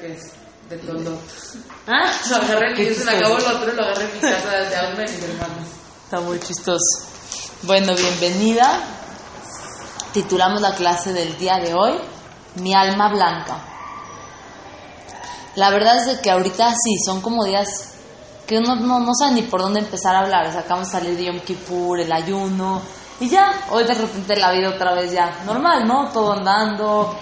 [0.00, 0.32] que es
[0.68, 1.18] de todo.
[1.86, 2.10] ¿Ah?
[2.30, 4.88] Lo agarré mi, se me acabó lo otro, lo agarré en mi casa de a
[4.88, 5.68] uno de mis hermanos.
[6.04, 7.06] Está muy chistoso.
[7.62, 8.80] Bueno, bienvenida.
[10.12, 12.00] Titulamos la clase del día de hoy,
[12.56, 13.64] Mi alma blanca.
[15.54, 17.92] La verdad es de que ahorita sí, son como días
[18.46, 20.46] que uno no, no sabe ni por dónde empezar a hablar.
[20.46, 22.82] O sea, acabamos de salir de Yom Kippur, el ayuno,
[23.20, 26.08] y ya, hoy de repente la vida otra vez ya normal, ¿no?
[26.10, 27.14] Todo andando,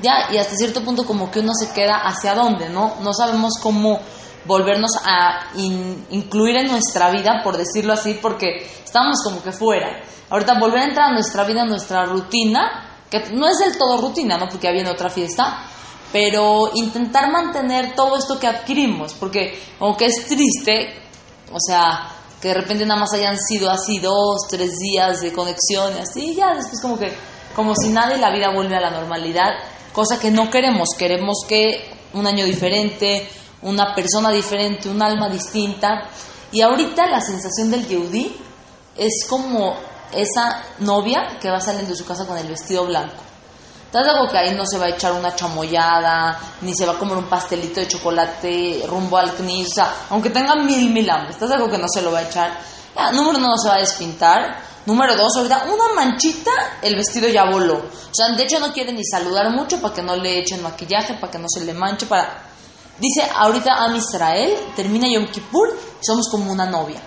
[0.00, 2.96] ya, y hasta cierto punto como que uno se queda hacia dónde, ¿no?
[3.00, 4.00] No sabemos cómo
[4.46, 10.02] volvernos a in- incluir en nuestra vida, por decirlo así, porque estamos como que fuera.
[10.30, 14.00] Ahorita volver a entrar a nuestra vida, a nuestra rutina, que no es del todo
[14.00, 14.48] rutina, ¿no?
[14.48, 15.64] Porque ya otra fiesta,
[16.12, 21.02] pero intentar mantener todo esto que adquirimos, porque aunque es triste,
[21.52, 22.08] o sea,
[22.40, 26.34] que de repente nada más hayan sido así dos, tres días de conexión y así,
[26.34, 27.12] ya después como que,
[27.56, 29.50] como si nada y la vida vuelve a la normalidad,
[29.94, 33.26] cosa que no queremos, queremos que un año diferente,
[33.62, 36.10] una persona diferente, un alma distinta,
[36.52, 38.36] y ahorita la sensación del Yehudi
[38.96, 39.74] es como
[40.12, 43.22] esa novia que va saliendo de su casa con el vestido blanco.
[43.86, 46.98] ¿Estás acuerdo que ahí no se va a echar una chamoyada, ni se va a
[46.98, 49.68] comer un pastelito de chocolate rumbo al CNIS?
[49.68, 52.22] O sea, aunque tenga mil, mil hambre, ¿estás acuerdo que no se lo va a
[52.22, 52.58] echar?
[53.12, 54.62] Número uno, no se va a despintar.
[54.86, 56.50] Número dos, ahorita una manchita,
[56.82, 57.76] el vestido ya voló.
[57.76, 61.14] O sea, de hecho no quiere ni saludar mucho para que no le echen maquillaje,
[61.14, 62.42] para que no se le manche, para...
[62.98, 67.00] Dice, ahorita Am Israel termina Yom Kippur somos como una novia.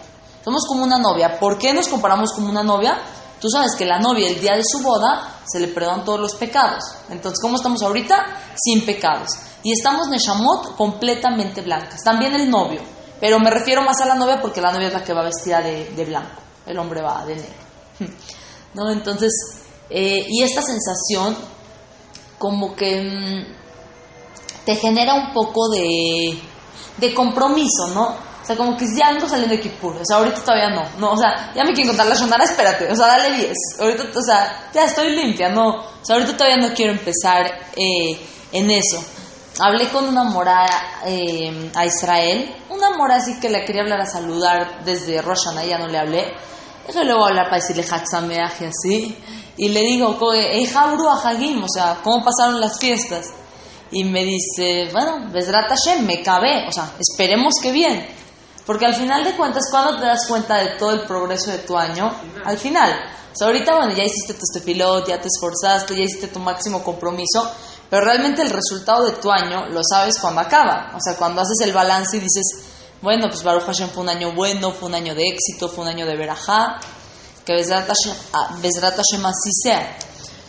[0.44, 1.39] Somos como una novia.
[1.39, 2.99] ¿Por qué nos comparamos como una novia?
[3.39, 6.35] Tú sabes que la novia el día de su boda se le perdonan todos los
[6.35, 6.83] pecados.
[7.09, 8.16] Entonces, ¿cómo estamos ahorita?
[8.55, 9.29] Sin pecados.
[9.63, 12.03] Y estamos Neshamot completamente blancas.
[12.03, 12.81] También el novio.
[13.19, 15.61] Pero me refiero más a la novia porque la novia es la que va vestida
[15.61, 16.41] de, de blanco.
[16.65, 17.53] El hombre va de negro.
[18.73, 18.91] ¿No?
[18.91, 19.31] Entonces,
[19.89, 21.35] eh, y esta sensación
[22.38, 26.39] como que mm, te genera un poco de,
[26.97, 28.27] de compromiso, ¿no?
[28.41, 29.97] O sea, como que ya ando saliendo de Kippur.
[29.97, 30.88] O sea, ahorita todavía no.
[30.99, 32.89] No, o sea, ya me quieren contar la Shonara, espérate.
[32.89, 33.53] O sea, dale 10.
[33.79, 35.67] Ahorita, o sea, ya estoy limpia, no.
[35.67, 37.45] O sea, ahorita todavía no quiero empezar
[37.75, 38.17] eh,
[38.53, 39.03] en eso.
[39.59, 40.66] Hablé con una mora
[41.06, 42.56] eh, a Israel.
[42.69, 45.97] Una mora así que le quería hablar a saludar desde Rosh Hashanah, ya no le
[45.97, 46.34] hablé.
[46.88, 49.18] Eso a hablar para decirle Hatzameach y así.
[49.57, 50.18] Y le digo,
[51.23, 53.34] Hagim, o sea, ¿cómo pasaron las fiestas?
[53.91, 58.07] Y me dice, bueno, Besrat Hashem, me cabe, o sea, esperemos que bien.
[58.66, 61.78] Porque al final de cuentas, cuando te das cuenta de todo el progreso de tu
[61.78, 62.12] año?
[62.45, 62.91] Al final.
[63.34, 66.84] O sea, ahorita, bueno, ya hiciste tu estefilot, ya te esforzaste, ya hiciste tu máximo
[66.84, 67.51] compromiso,
[67.90, 70.92] pero realmente el resultado de tu año lo sabes cuando acaba.
[70.96, 72.66] O sea, cuando haces el balance y dices,
[73.02, 75.90] bueno, pues Baruch Hashem fue un año bueno, fue un año de éxito, fue un
[75.90, 76.80] año de verajá,
[77.46, 79.98] que Besrat Hashem, ah, así sea.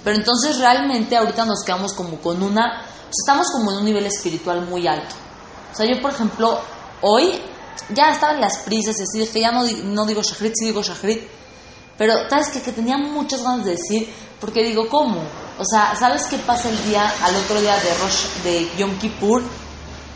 [0.02, 3.84] Pero entonces realmente ahorita nos quedamos como con una, o sea, estamos como en un
[3.84, 5.14] nivel espiritual muy alto.
[5.72, 6.58] O sea, yo por ejemplo,
[7.02, 7.40] hoy
[7.94, 10.82] ya estaba en las prisas y así, dije, ya no, no digo Shachrit, sí digo
[10.82, 11.22] Shachrit.
[11.96, 12.62] Pero, ¿sabes qué?
[12.62, 15.20] Que tenía muchas ganas de decir, porque digo, ¿cómo?
[15.58, 19.42] O sea, ¿sabes qué pasa el día, al otro día de, Rosh, de Yom Kippur?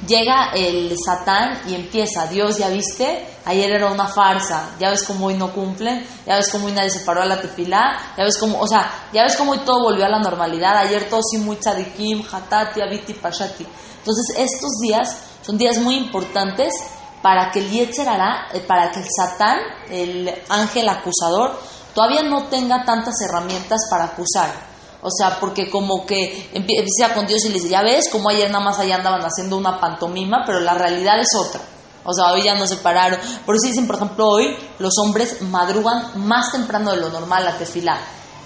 [0.06, 3.26] Llega el Satán y empieza, Dios, ¿ya viste?
[3.44, 6.90] Ayer era una farsa, ya ves cómo hoy no cumplen, ya ves cómo hoy nadie
[6.90, 9.82] se paró a la tefilá, ya ves cómo, o sea, ya ves cómo hoy todo
[9.82, 13.66] volvió a la normalidad, ayer todo sí muy tzadikim, hatati, abiti, pashati.
[13.98, 16.72] Entonces, estos días son días muy importantes
[17.20, 21.58] para que el Yetzer hará, eh, para que el Satán, el ángel acusador,
[21.94, 24.71] todavía no tenga tantas herramientas para acusar.
[25.02, 28.28] O sea, porque como que empie- empieza con Dios y le dice, ya ves, como
[28.30, 31.60] ayer nada más allá andaban haciendo una pantomima, pero la realidad es otra.
[32.04, 33.18] O sea, hoy ya no se pararon.
[33.44, 37.56] Por eso dicen, por ejemplo, hoy los hombres madrugan más temprano de lo normal a
[37.58, 37.98] tefilá.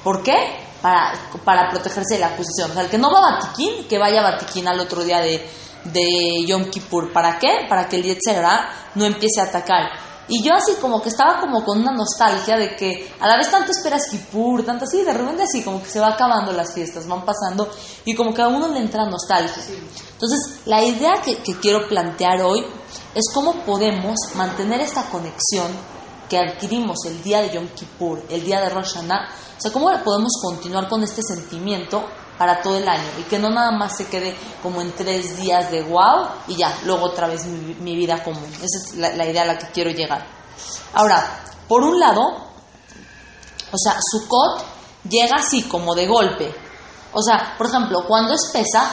[0.03, 0.35] ¿Por qué?
[0.83, 1.13] Para,
[1.45, 2.71] para protegerse de la acusación.
[2.71, 5.21] O sea, el que no va a Batiquín, que vaya a Batiquín al otro día
[5.21, 5.47] de,
[5.85, 7.13] de Yom Kippur.
[7.13, 7.67] ¿Para qué?
[7.69, 9.91] Para que el Yetzer Hara no empiece a atacar.
[10.29, 13.51] Y yo así como que estaba como con una nostalgia de que a la vez
[13.51, 17.07] tanto esperas Kippur, tanto así, de repente así como que se va acabando las fiestas,
[17.07, 17.71] van pasando
[18.05, 19.63] y como que a uno le entra nostalgia.
[20.13, 22.65] Entonces, la idea que, que quiero plantear hoy
[23.15, 25.71] es cómo podemos mantener esta conexión
[26.29, 29.91] que adquirimos el día de Yom Kippur, el día de Rosh Hashanah, o sea, cómo
[30.03, 32.05] podemos continuar con este sentimiento
[32.39, 35.71] para todo el año y que no nada más se quede como en tres días
[35.71, 38.51] de wow y ya, luego otra vez mi, vida común.
[38.63, 40.27] Esa es la, la idea a la que quiero llegar.
[40.95, 42.23] Ahora, por un lado,
[43.73, 44.65] o sea, Sukkot
[45.09, 46.55] llega así como de golpe.
[47.13, 48.91] O sea, por ejemplo, cuando es pesa,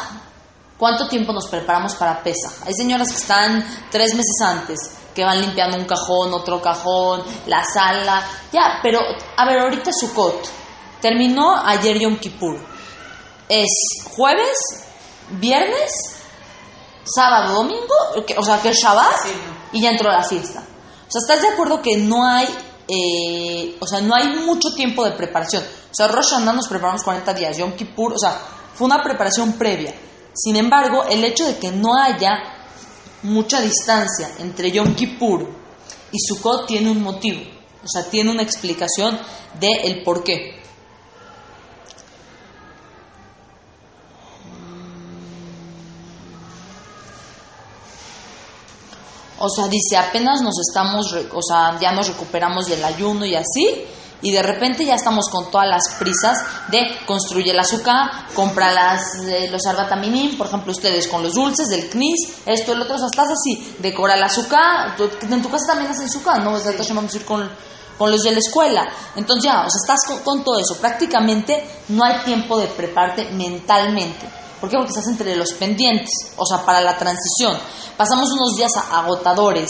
[0.78, 2.52] ¿cuánto tiempo nos preparamos para pesa?
[2.66, 4.80] Hay señoras que están tres meses antes,
[5.14, 9.00] que van limpiando un cajón, otro cajón, la sala, ya, pero
[9.38, 10.50] a ver, ahorita Sukkot
[11.02, 12.73] terminó ayer Yom Kippur.
[13.50, 13.70] Es
[14.16, 14.58] jueves,
[15.32, 15.92] viernes,
[17.04, 17.96] sábado, domingo,
[18.38, 19.30] o sea, que es Shabbat, Sí,
[19.74, 20.60] y ya entró la fiesta.
[20.60, 22.48] O sea, ¿estás de acuerdo que no hay,
[22.88, 25.64] eh, o sea, no hay mucho tiempo de preparación?
[25.64, 28.40] O sea, Rosh Hashanah nos preparamos 40 días, Yom Kippur, o sea,
[28.74, 29.94] fue una preparación previa.
[30.34, 32.32] Sin embargo, el hecho de que no haya
[33.24, 35.48] mucha distancia entre Yom Kippur
[36.12, 37.42] y Sukkot tiene un motivo,
[37.84, 39.20] o sea, tiene una explicación
[39.60, 40.63] del el por qué.
[49.44, 53.86] O sea, dice, apenas nos estamos, o sea, ya nos recuperamos del ayuno y así,
[54.22, 56.38] y de repente ya estamos con todas las prisas
[56.70, 61.68] de construye el azúcar, compra las, eh, los arbataminim, por ejemplo, ustedes con los dulces
[61.68, 65.74] del knis, esto, el otro, o sea, estás así, decora el azúcar, en tu casa
[65.74, 66.58] también hacen azúcar, ¿no?
[66.58, 67.50] Desde Hashem vamos a ir con,
[67.98, 68.88] con los de la escuela.
[69.18, 70.80] Entonces ya, o sea, estás con, con todo eso.
[70.80, 74.43] Prácticamente no hay tiempo de prepararte mentalmente.
[74.64, 74.78] ¿Por qué?
[74.78, 77.60] Porque estás entre los pendientes, o sea, para la transición.
[77.98, 79.68] Pasamos unos días agotadores,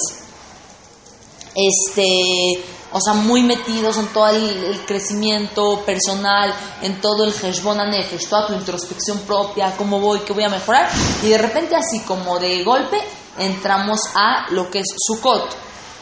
[1.56, 6.54] este, o sea, muy metidos en todo el, crecimiento personal,
[6.84, 10.88] en todo el Heshbon Nefesh, toda tu introspección propia, cómo voy, qué voy a mejorar,
[11.24, 13.02] y de repente así como de golpe
[13.40, 15.56] entramos a lo que es Sukkot.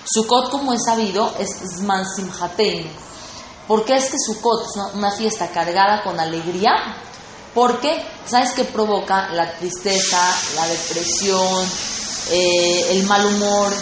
[0.03, 1.47] Sukkot, como es sabido, es
[1.77, 2.91] Zman Simhatein.
[3.69, 6.73] ¿Por qué es que Sukkot es una fiesta cargada con alegría?
[7.53, 10.19] Porque, ¿sabes qué provoca la tristeza,
[10.55, 11.65] la depresión,
[12.29, 13.73] eh, el mal humor?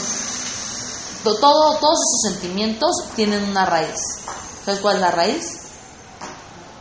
[1.24, 4.00] To- Todo, todos esos sentimientos tienen una raíz.
[4.66, 5.46] ¿Sabes cuál es la raíz?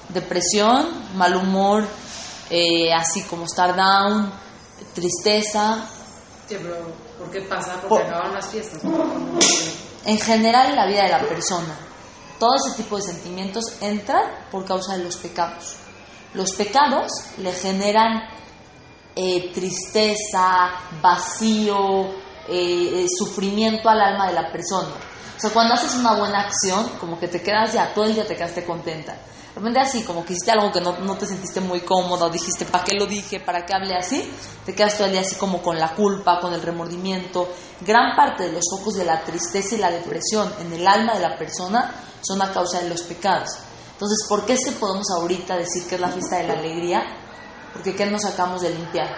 [0.08, 1.85] Depresión, mal humor,
[2.49, 4.32] eh, así como estar down,
[4.94, 5.84] tristeza.
[6.49, 6.76] Sí, pero
[7.19, 7.73] ¿por qué pasa?
[7.75, 8.81] Porque Por- acaban las fiestas.
[10.06, 11.76] En general en la vida de la persona,
[12.38, 15.75] todo ese tipo de sentimientos entran por causa de los pecados.
[16.35, 18.23] Los pecados le generan
[19.17, 20.71] eh, tristeza,
[21.03, 22.07] vacío,
[22.49, 24.95] eh, eh, sufrimiento al alma de la persona.
[25.37, 28.27] O sea, cuando haces una buena acción, como que te quedas ya, todo el día
[28.27, 29.17] te quedaste contenta.
[29.61, 32.85] De así, como que hiciste algo que no, no te sentiste muy cómodo, dijiste, ¿para
[32.85, 33.41] qué lo dije?
[33.41, 34.33] ¿Para qué hablé así?
[34.65, 37.49] Te quedas todo el día así como con la culpa, con el remordimiento.
[37.81, 41.21] Gran parte de los focos de la tristeza y la depresión en el alma de
[41.21, 43.49] la persona son a causa de los pecados.
[43.99, 47.03] Entonces, ¿por qué es que podemos ahorita decir que es la fiesta de la alegría?
[47.73, 49.09] Porque ¿qué nos sacamos de limpiar?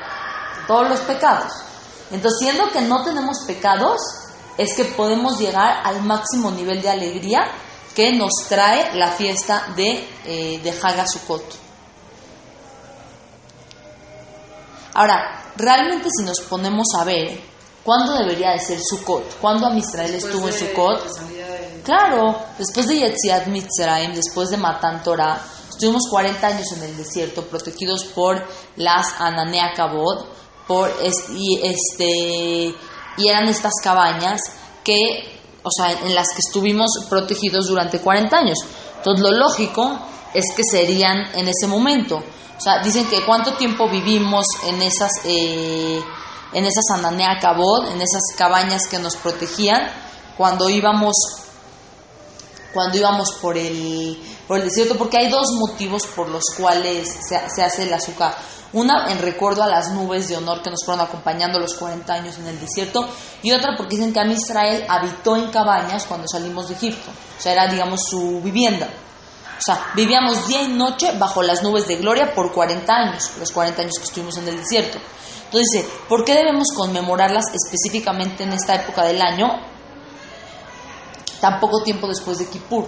[0.66, 1.52] Todos los pecados.
[2.10, 4.00] Entonces, siendo que no tenemos pecados,
[4.56, 7.40] es que podemos llegar al máximo nivel de alegría
[7.94, 11.44] que nos trae la fiesta de, eh, de Hagasukot.
[14.94, 17.38] Ahora, realmente si nos ponemos a ver,
[17.84, 19.38] ¿cuándo debería de ser Sukkot?
[19.40, 21.06] ¿Cuándo Amisrael estuvo en Sukkot?
[21.84, 27.44] Claro, después de Yetziat Mitzrayim, después de Matan Torah, estuvimos 40 años en el desierto,
[27.46, 28.44] protegidos por
[28.76, 30.26] las Ananea Kabod,
[30.66, 32.74] por es- y este
[33.16, 34.40] y eran estas cabañas
[34.84, 38.58] que, o sea, en las que estuvimos protegidos durante 40 años.
[38.96, 39.98] Entonces, lo lógico
[40.32, 42.16] es que serían en ese momento.
[42.16, 46.00] O sea, dicen que cuánto tiempo vivimos en esas eh,
[46.52, 49.90] en esas Ananea Kabod, en esas cabañas que nos protegían
[50.36, 51.14] cuando íbamos
[52.72, 57.38] cuando íbamos por el, por el desierto, porque hay dos motivos por los cuales se,
[57.48, 58.36] se hace el azúcar.
[58.72, 62.38] Una, en recuerdo a las nubes de honor que nos fueron acompañando los 40 años
[62.38, 63.08] en el desierto,
[63.42, 67.52] y otra porque dicen que Israel habitó en cabañas cuando salimos de Egipto, o sea,
[67.52, 68.88] era, digamos, su vivienda.
[69.58, 73.50] O sea, vivíamos día y noche bajo las nubes de gloria por 40 años, los
[73.50, 74.98] 40 años que estuvimos en el desierto.
[75.52, 79.48] Entonces ¿por qué debemos conmemorarlas específicamente en esta época del año?
[81.40, 82.86] Tan poco tiempo después de Kippur.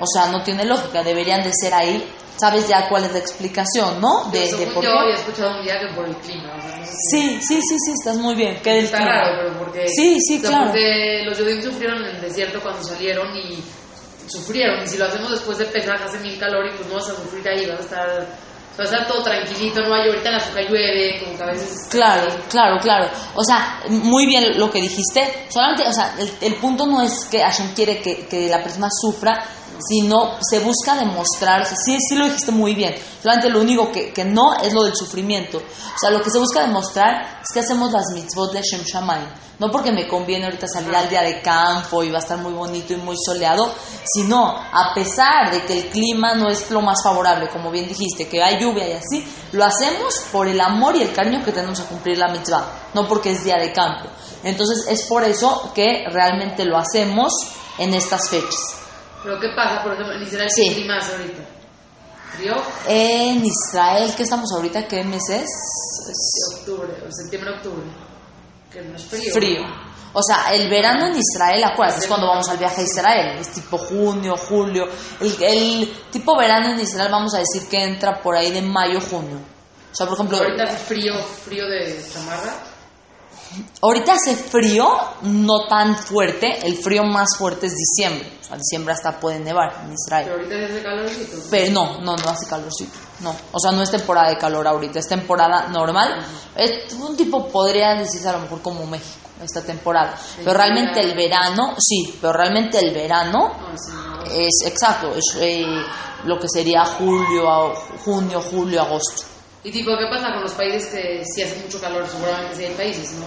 [0.00, 2.12] O sea, no tiene lógica, deberían de ser ahí.
[2.40, 4.30] ¿Sabes ya cuál es la explicación, no?
[4.30, 4.96] De, de por yo qué.
[4.98, 6.54] había escuchado un día que por el clima.
[6.56, 8.60] O sea, no sé si- Sí, sí, sí, sí, estás muy bien.
[8.62, 9.12] ¿Qué del Está clima?
[9.12, 9.88] raro, pero porque.
[9.88, 10.64] Sí, sí, o sea, claro.
[10.66, 13.60] Porque los judíos sufrieron en el desierto cuando salieron y
[14.28, 14.84] sufrieron.
[14.84, 17.16] Y si lo hacemos después de pesar, hace mil calor y pues no vas a
[17.16, 18.26] sufrir ahí, vas a estar.
[18.78, 21.46] Va a estar todo tranquilito, no hay ahorita en la azúcar llueve, como que a
[21.46, 21.88] veces.
[21.90, 23.10] Claro, claro, claro.
[23.34, 25.46] O sea, muy bien lo que dijiste.
[25.48, 28.86] Solamente, o sea, el, el punto no es que Hashem quiere que, que la persona
[28.90, 29.44] sufra,
[29.78, 32.94] sino se busca demostrar, sí, sí lo dijiste muy bien.
[33.22, 35.58] Solamente lo único que, que no es lo del sufrimiento.
[35.58, 39.28] O sea, lo que se busca demostrar es que hacemos las mitzvot de Shem Shamayim.
[39.58, 42.52] No porque me conviene ahorita salir al día de campo y va a estar muy
[42.52, 43.72] bonito y muy soleado,
[44.04, 48.28] sino a pesar de que el clima no es lo más favorable, como bien dijiste,
[48.28, 51.80] que hay lluvia y así, lo hacemos por el amor y el cariño que tenemos
[51.80, 54.08] a cumplir la mitzvah, no porque es día de campo.
[54.44, 57.32] Entonces es por eso que realmente lo hacemos
[57.78, 58.87] en estas fechas.
[59.22, 59.82] Pero ¿qué pasa?
[59.82, 60.74] Por ejemplo, en Israel, Sí.
[60.74, 61.42] ¿qué hace ahorita?
[62.36, 62.54] ¿Frío?
[62.86, 64.86] En Israel, ¿qué estamos ahorita?
[64.86, 65.46] ¿Qué mes es?
[66.58, 67.84] octubre, o septiembre, octubre.
[68.72, 69.32] Que no es frío.
[69.32, 69.62] Frío.
[70.12, 73.48] O sea, el verano en Israel, acuérdate, es cuando vamos al viaje a Israel, es
[73.48, 74.86] tipo junio, julio.
[75.20, 79.00] El, el tipo verano en Israel, vamos a decir que entra por ahí de mayo,
[79.00, 79.38] junio.
[79.90, 82.54] O sea, por ejemplo, Ahorita hace frío, frío de chamarra.
[83.82, 84.86] Ahorita hace frío,
[85.22, 88.38] no tan fuerte, el frío más fuerte es diciembre.
[88.40, 90.30] O sea, diciembre hasta puede nevar en Pero Israel.
[90.32, 91.36] ahorita ya hace calorcito.
[91.50, 92.98] Pero no, no, no hace calorcito.
[93.20, 96.24] No, o sea, no es temporada de calor ahorita, es temporada normal.
[96.56, 100.14] Es un tipo, podría decirse a lo mejor como México, esta temporada.
[100.36, 104.22] Pero realmente el verano, sí, pero realmente el verano No, sí, no.
[104.24, 105.64] es exacto, es eh,
[106.24, 107.74] lo que sería julio,
[108.04, 109.22] junio, julio, agosto.
[109.64, 112.06] Y tipo, ¿qué pasa con los países que sí hace mucho calor?
[112.08, 113.26] Seguramente sí hay países, ¿no?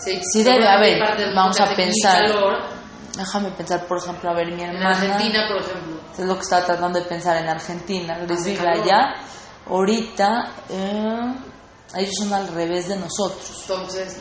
[0.00, 1.00] Sí, Sí debe haber.
[1.34, 2.20] Vamos a pensar.
[2.26, 2.58] calor.
[3.16, 4.90] Déjame pensar, por ejemplo, a ver, mi En hermana.
[4.96, 6.00] Argentina, por ejemplo.
[6.18, 8.18] Es lo que estaba tratando de pensar en Argentina.
[8.26, 9.14] Les digo allá,
[9.68, 11.34] ahorita, eh,
[11.96, 13.50] ellos son al revés de nosotros.
[13.68, 14.16] Entonces,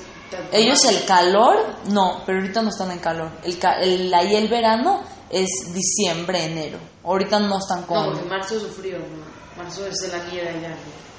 [0.51, 3.31] Ellos el calor, no, pero ahorita no están en calor.
[3.43, 6.77] El, el, ahí el verano es diciembre, enero.
[7.03, 8.05] Ahorita no están No, con...
[8.13, 9.61] porque marzo es frío, ¿no?
[9.61, 10.69] Marzo es la nieve allá.
[10.69, 11.10] ¿no?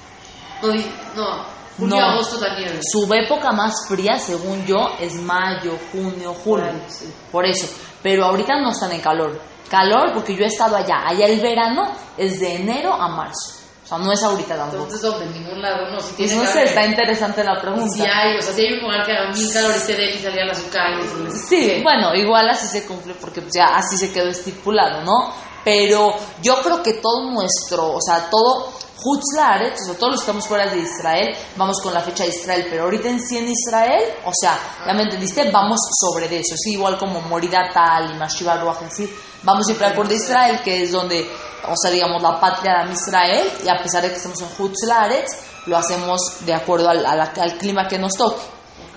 [0.63, 0.73] No,
[1.15, 1.45] no
[1.77, 2.05] julio, No.
[2.11, 2.79] agosto nieve.
[2.83, 6.43] Su época más fría, según yo, es mayo, junio, julio.
[6.43, 7.13] Por ahí, sí.
[7.31, 7.67] Por eso.
[8.01, 9.39] Pero ahorita no están en calor.
[9.69, 11.07] Calor porque yo he estado allá.
[11.07, 13.59] Allá el verano es de enero a marzo.
[13.83, 14.83] O sea, no es ahorita tampoco.
[14.83, 15.25] Entonces, ¿dónde?
[15.25, 15.99] En ningún lado, no.
[15.99, 17.87] Si tiene no sé, está interesante la pregunta.
[17.93, 20.03] Si hay, o sea, si hay un lugar que haga mil calor y esté de
[20.05, 21.11] él y salir a las calles.
[21.49, 25.33] Sí, bueno, igual así se cumple porque pues, ya así se quedó estipulado, ¿no?
[25.65, 30.23] Pero yo creo que todo nuestro, o sea, todo Hutzlaret, o sea, todos los que
[30.25, 33.49] estamos fuera de Israel, vamos con la fecha de Israel, pero ahorita en sí en
[33.49, 38.15] Israel, o sea, ya me entendiste, vamos sobre de eso, sí, igual como Morida Tal
[38.15, 39.11] y Mashiva Ruach, así,
[39.43, 41.27] vamos siempre al de Israel, que es donde,
[41.67, 45.27] o sea, digamos, la patria de Israel, y a pesar de que estamos en Hutzlaret,
[45.65, 48.41] lo hacemos de acuerdo al, al clima que nos toque.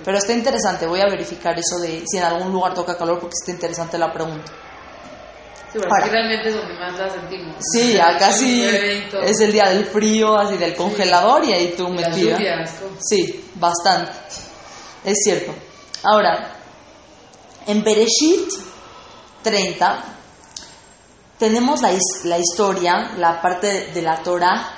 [0.04, 3.34] Pero está interesante, voy a verificar eso de si en algún lugar toca calor porque
[3.40, 4.52] está interesante la pregunta.
[5.82, 7.56] Sí, realmente es donde más la sentimos.
[7.72, 9.22] Sí, acá sí y todo.
[9.22, 12.38] es el día del frío, así del congelador y ahí tú metida.
[13.00, 14.12] Sí, bastante.
[15.04, 15.54] Es cierto.
[16.02, 16.52] Ahora,
[17.66, 18.50] en Bereshit
[19.42, 20.04] 30
[21.38, 21.90] tenemos la,
[22.24, 24.68] la historia, la parte de, de la Torah,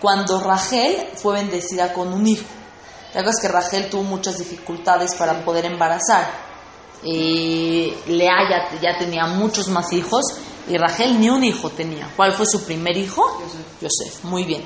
[0.00, 2.44] cuando Rachel fue bendecida con un hijo.
[3.14, 6.51] La verdad es que Rachel tuvo muchas dificultades para poder embarazar.
[7.04, 10.22] Eh, Lea ya, ya tenía muchos más hijos
[10.68, 12.08] y Rachel ni un hijo tenía.
[12.16, 13.22] ¿Cuál fue su primer hijo?
[13.80, 14.24] Yosef.
[14.24, 14.62] Muy bien.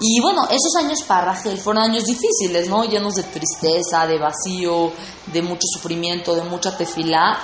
[0.00, 2.84] Y bueno, esos años para Rachel fueron años difíciles, ¿no?
[2.84, 4.92] Llenos de tristeza, de vacío,
[5.26, 7.38] de mucho sufrimiento, de mucha tefilá.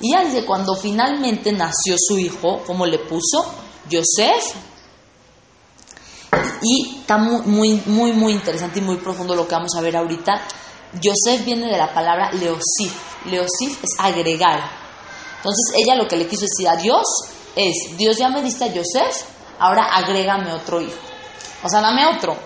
[0.00, 3.44] Y ya dice, cuando finalmente nació su hijo, ¿cómo le puso?
[3.88, 4.54] Yosef.
[6.62, 9.96] Y está muy, muy, muy, muy interesante y muy profundo lo que vamos a ver
[9.96, 10.42] ahorita.
[10.94, 12.94] Yosef viene de la palabra leosif.
[13.26, 14.60] Leosif es agregar.
[15.38, 17.04] Entonces ella lo que le quiso decir a Dios
[17.54, 19.24] es, Dios ya me diste a Yosef,
[19.58, 20.98] ahora agrégame otro hijo.
[21.62, 22.36] O sea, dame otro.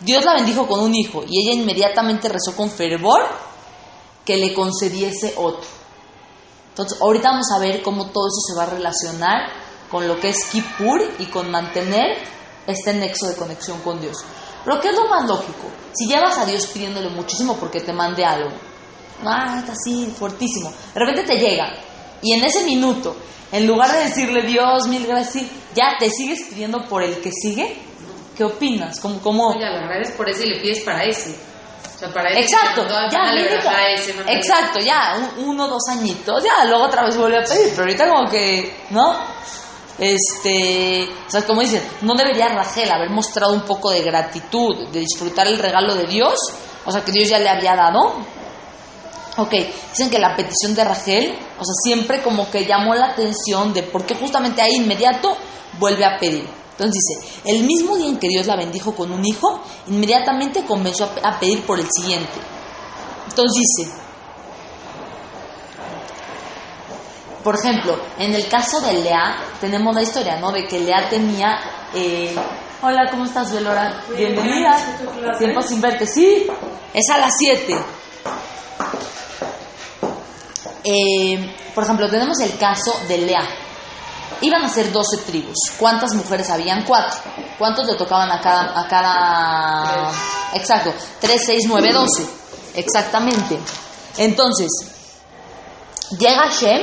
[0.00, 3.22] Dios la bendijo con un hijo y ella inmediatamente rezó con fervor
[4.24, 5.68] que le concediese otro.
[6.70, 9.48] Entonces, ahorita vamos a ver cómo todo eso se va a relacionar
[9.90, 12.18] con lo que es Kippur y con mantener
[12.66, 14.24] este nexo de conexión con Dios.
[14.64, 15.68] Pero ¿qué es lo más lógico?
[15.92, 18.50] Si llevas a Dios pidiéndole muchísimo porque te mande algo,
[19.24, 21.72] ah, está así, fuertísimo, de repente te llega
[22.22, 23.16] y en ese minuto,
[23.52, 25.44] en lugar de decirle Dios, mil gracias,
[25.74, 27.76] ya te sigues pidiendo por el que sigue,
[28.36, 28.98] ¿qué opinas?
[29.00, 31.36] ¿Cómo, cómo, Ya, la agradeces por ese y le pides para ese.
[31.94, 32.40] O sea, para ese.
[32.40, 33.20] Exacto, ya,
[33.70, 37.68] a ese, exacto, ya, un- uno, dos añitos, ya, luego otra vez vuelve a pedir,
[37.70, 39.16] pero ahorita como que, ¿no?
[39.98, 45.00] Este, o sea, como dicen, no debería Rachel haber mostrado un poco de gratitud, de
[45.00, 46.34] disfrutar el regalo de Dios,
[46.84, 48.14] o sea, que Dios ya le había dado.
[49.36, 49.52] Ok,
[49.90, 53.82] dicen que la petición de Rachel, o sea, siempre como que llamó la atención de
[53.82, 55.36] por qué justamente ahí inmediato
[55.78, 56.48] vuelve a pedir.
[56.72, 61.04] Entonces dice, el mismo día en que Dios la bendijo con un hijo, inmediatamente comenzó
[61.04, 62.32] a pe- a pedir por el siguiente.
[63.28, 63.92] Entonces dice,
[67.44, 70.50] por ejemplo, en el caso de Lea, tenemos la historia, ¿no?
[70.50, 71.60] De que Lea tenía...
[71.92, 72.34] eh,
[72.80, 74.02] Hola, ¿cómo estás, Velora?
[74.16, 74.76] Bienvenida.
[75.38, 76.06] Tiempo sin verte.
[76.06, 76.46] Sí,
[76.92, 77.76] es a las 7.
[80.84, 83.46] Eh, por ejemplo, tenemos el caso de Lea.
[84.40, 85.56] Iban a ser 12 tribus.
[85.78, 86.84] ¿Cuántas mujeres habían?
[86.84, 87.18] Cuatro.
[87.58, 88.78] ¿Cuántos le tocaban a cada...
[88.80, 90.10] A cada...
[90.54, 90.92] Exacto.
[91.20, 92.26] 3, 6, 9, 12.
[92.74, 93.58] Exactamente.
[94.18, 94.68] Entonces,
[96.18, 96.82] llega Shem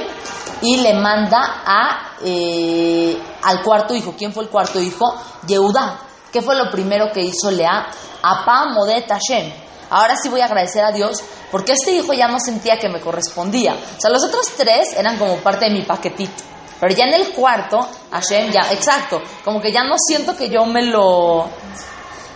[0.62, 4.14] y le manda a, eh, al cuarto hijo.
[4.18, 5.14] ¿Quién fue el cuarto hijo?
[5.48, 6.08] Yehudá.
[6.32, 7.88] ¿qué fue lo primero que hizo Lea?
[8.24, 9.52] Apa Modet Hashem.
[9.90, 13.02] Ahora sí voy a agradecer a Dios porque este hijo ya no sentía que me
[13.02, 13.74] correspondía.
[13.74, 16.44] O sea, los otros tres eran como parte de mi paquetito.
[16.80, 17.80] Pero ya en el cuarto,
[18.12, 21.48] Hashem ya, exacto, como que ya no siento que yo me lo...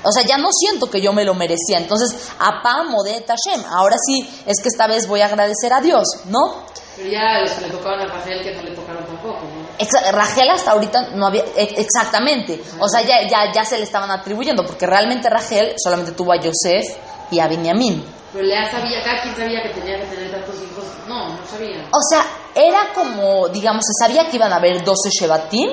[0.08, 1.79] O sea, ya no siento que yo me lo merecía.
[1.79, 3.65] Entonces, apa modet Hashem.
[3.72, 6.63] Ahora sí, es que esta vez voy a agradecer a Dios, ¿no?
[6.95, 10.11] Pero ya los que le tocaban a Rachel que no le tocaron tampoco, ¿no?
[10.11, 14.09] Rachel hasta ahorita no había, e- exactamente, o sea, ya, ya, ya se le estaban
[14.11, 16.85] atribuyendo, porque realmente Rachel solamente tuvo a Yosef
[17.31, 18.03] y a Benjamín.
[18.31, 20.83] Pero Lea sabía, cada quien sabía que tenía que tener tantos hijos.
[21.07, 21.85] No, no sabía.
[21.91, 25.71] O sea, era como, digamos, se sabía que iban a haber 12 Shebatim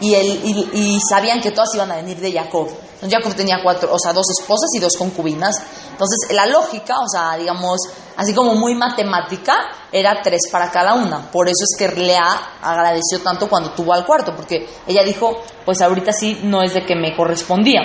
[0.00, 2.68] y, el, y, sabían que todas iban a venir de Jacob.
[2.68, 5.62] Entonces, Jacob tenía cuatro, o sea, dos esposas y dos concubinas.
[5.90, 7.80] Entonces, la lógica, o sea, digamos,
[8.16, 9.54] así como muy matemática,
[9.90, 11.30] era tres para cada una.
[11.30, 15.80] Por eso es que Lea agradeció tanto cuando tuvo al cuarto, porque ella dijo, pues
[15.80, 17.80] ahorita sí no es de que me correspondía.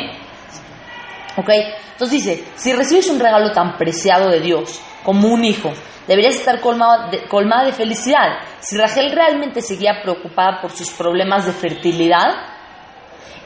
[1.37, 1.49] ¿Ok?
[1.93, 5.71] Entonces dice, si recibes un regalo tan preciado de Dios como un hijo,
[6.07, 8.39] deberías estar colmada de, colmada de felicidad.
[8.59, 12.29] Si Rachel realmente seguía preocupada por sus problemas de fertilidad,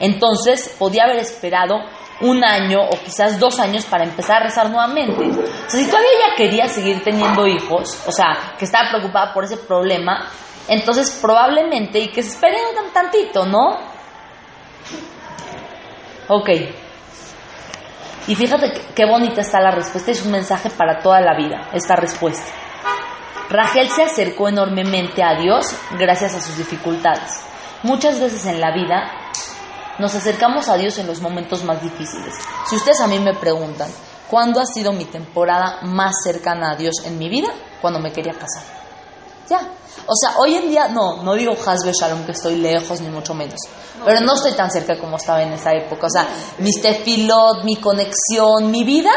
[0.00, 1.76] entonces podía haber esperado
[2.20, 5.22] un año o quizás dos años para empezar a rezar nuevamente.
[5.22, 9.44] O sea, si todavía ella quería seguir teniendo hijos, o sea, que estaba preocupada por
[9.44, 10.30] ese problema,
[10.68, 13.78] entonces probablemente, y que se esperen un tantito, ¿no?
[16.28, 16.50] Ok.
[18.28, 21.94] Y fíjate qué- bonita está la respuesta, es un mensaje para toda la vida, esta
[21.96, 22.44] respuesta.
[23.48, 25.66] Rachel se acercó enormemente a Dios
[25.98, 27.40] gracias a sus dificultades.
[27.84, 29.12] Muchas veces en la vida
[29.98, 32.34] nos acercamos a Dios en los momentos más difíciles.
[32.66, 33.88] Si ustedes a mí me preguntan,
[34.28, 37.48] ¿cuándo ha sido mi temporada más cercana a Dios en mi vida?
[37.80, 38.64] Cuando me quería casar.
[39.48, 39.60] Ya.
[40.08, 43.34] O sea, hoy en día, no, no digo Hasbe Shalom que estoy lejos, ni mucho
[43.34, 43.58] menos.
[44.04, 46.06] Pero no estoy tan cerca como estaba en esa época.
[46.06, 49.10] O sea, mis tefilot, mi conexión, mi vida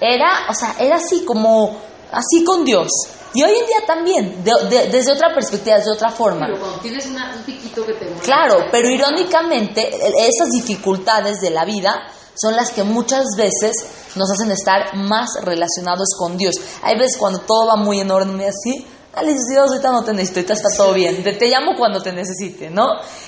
[0.00, 1.76] era, o sea, era así como,
[2.12, 2.88] así con Dios.
[3.34, 6.46] Y hoy en día también, de- de- desde otra perspectiva, desde otra forma.
[6.46, 8.20] Pero cuando tienes una- un piquito que te mueve.
[8.22, 9.88] Claro, pero irónicamente
[10.26, 11.94] esas dificultades de la vida
[12.34, 13.72] son las que muchas veces
[14.16, 16.54] nos hacen estar más relacionados con Dios.
[16.82, 20.52] Hay veces cuando todo va muy enorme así, dale Dios, ahorita no te necesito, ahorita
[20.54, 22.86] está todo bien, te, te llamo cuando te necesite, ¿no?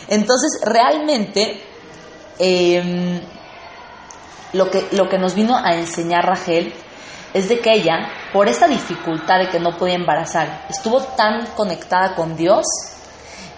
[0.08, 1.60] Entonces, realmente,
[2.38, 3.20] em,
[4.52, 6.72] lo, que, lo que nos vino a enseñar Rachel
[7.34, 12.14] es de que ella, por esta dificultad de que no podía embarazar, estuvo tan conectada
[12.14, 12.64] con Dios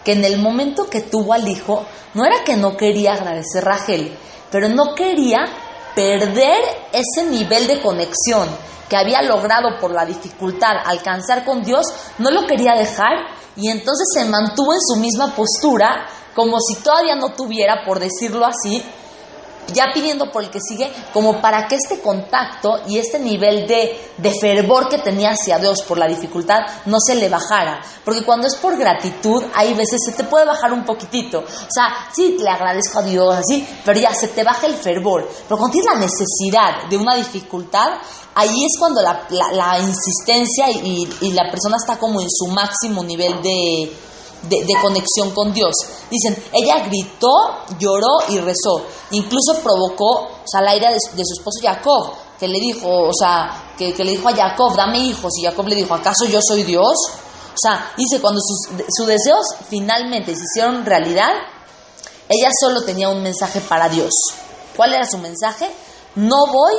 [0.04, 3.72] que en el momento que tuvo al hijo, no era que no quería agradecer a
[3.72, 4.16] Rachel,
[4.50, 5.46] pero no quería
[5.94, 8.48] perder ese nivel de conexión
[8.88, 11.86] que había logrado por la dificultad alcanzar con Dios,
[12.18, 13.12] no lo quería dejar
[13.56, 18.44] y entonces se mantuvo en su misma postura como si todavía no tuviera, por decirlo
[18.44, 18.82] así,
[19.72, 24.12] ya pidiendo por el que sigue, como para que este contacto y este nivel de,
[24.16, 27.80] de fervor que tenía hacia Dios por la dificultad no se le bajara.
[28.04, 31.38] Porque cuando es por gratitud, hay veces se te puede bajar un poquitito.
[31.40, 35.28] O sea, sí, le agradezco a Dios, así, pero ya se te baja el fervor.
[35.48, 37.88] Pero cuando tienes la necesidad de una dificultad,
[38.34, 43.92] ahí es cuando la, insistencia y la persona está como en su máximo nivel de,
[44.48, 45.74] de, conexión con Dios.
[46.10, 47.32] Dicen, ella gritó,
[47.78, 48.84] lloró y rezó.
[49.10, 53.12] Incluso provocó o sea, la ira de, de su esposo Jacob, que le dijo, o
[53.12, 55.32] sea, que, que le dijo a Jacob, dame hijos.
[55.38, 56.94] Y Jacob le dijo, ¿acaso yo soy Dios?
[57.54, 61.30] O sea, dice, cuando sus, sus deseos finalmente se hicieron realidad,
[62.28, 64.12] ella solo tenía un mensaje para Dios.
[64.76, 65.70] ¿Cuál era su mensaje?
[66.16, 66.74] No voy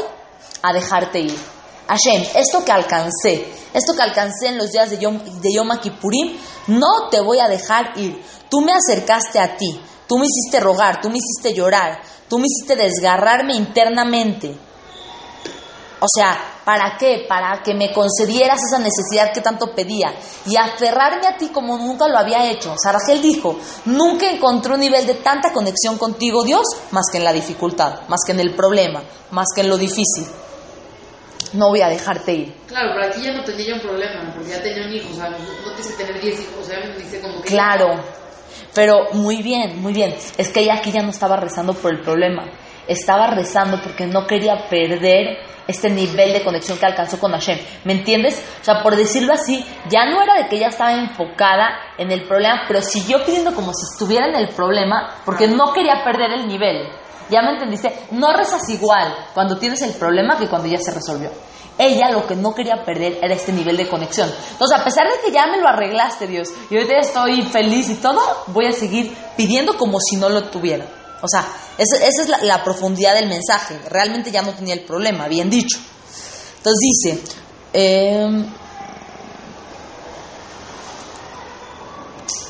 [0.62, 1.55] a dejarte ir.
[1.88, 7.22] Hashem, esto que alcancé, esto que alcancé en los días de Yom, de no te
[7.22, 8.20] voy a dejar ir.
[8.50, 12.48] Tú me acercaste a ti, tú me hiciste rogar, tú me hiciste llorar, tú me
[12.48, 14.58] hiciste desgarrarme internamente.
[16.00, 17.26] O sea, ¿para qué?
[17.28, 20.14] Para que me concedieras esa necesidad que tanto pedía
[20.46, 22.74] y aferrarme a ti como nunca lo había hecho.
[22.74, 27.20] O sea, Rachel dijo, nunca encontré un nivel de tanta conexión contigo, Dios, más que
[27.20, 30.28] en la dificultad, más que en el problema, más que en lo difícil.
[31.54, 32.54] No voy a dejarte ir.
[32.68, 35.30] Claro, pero aquí ya no tenía un problema, porque ya tenía un hijo, o sea,
[35.30, 37.50] no, que tener 10 hijos, o sea, me dice como que...
[37.50, 38.04] Claro,
[38.74, 40.16] pero muy bien, muy bien.
[40.38, 42.46] Es que ella aquí ya no estaba rezando por el problema,
[42.88, 47.58] estaba rezando porque no quería perder este nivel de conexión que alcanzó con Hashem.
[47.86, 48.44] ¿Me entiendes?
[48.62, 52.28] O sea, por decirlo así, ya no era de que ella estaba enfocada en el
[52.28, 56.48] problema, pero siguió pidiendo como si estuviera en el problema porque no quería perder el
[56.48, 56.88] nivel.
[57.30, 58.08] ¿Ya me entendiste?
[58.12, 61.32] No rezas igual cuando tienes el problema que cuando ya se resolvió.
[61.78, 64.32] Ella lo que no quería perder era este nivel de conexión.
[64.52, 67.96] Entonces, a pesar de que ya me lo arreglaste, Dios, y ahorita estoy feliz y
[67.96, 70.86] todo, voy a seguir pidiendo como si no lo tuviera.
[71.22, 71.46] O sea,
[71.78, 73.78] esa, es la, profundidad del mensaje.
[73.90, 75.80] Realmente ya no tenía el problema, bien dicho.
[76.58, 77.24] Entonces dice,
[77.74, 78.46] eh,